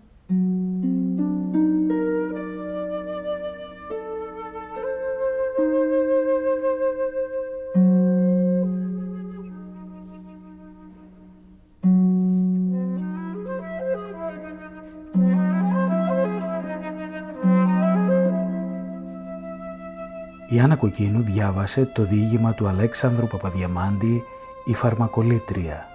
η 20.52 20.60
Άννα 20.60 20.76
Κοκκίνου 20.76 21.22
διάβασε 21.22 21.86
το 21.86 22.04
διήγημα 22.04 22.54
του 22.54 22.68
Αλέξανδρου 22.68 23.28
Παπαδιαμάντη 23.28 24.24
«Η 24.66 24.74
Φαρμακολήτρια» 24.74 25.91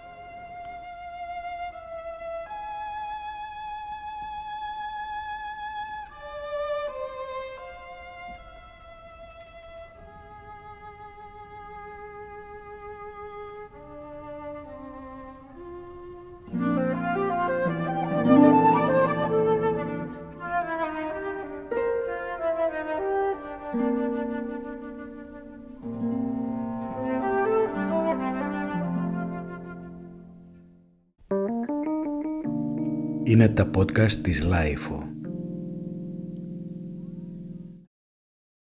τα 33.57 33.71
podcast 33.77 34.12
της 34.12 34.42
Λάιφο. 34.42 35.15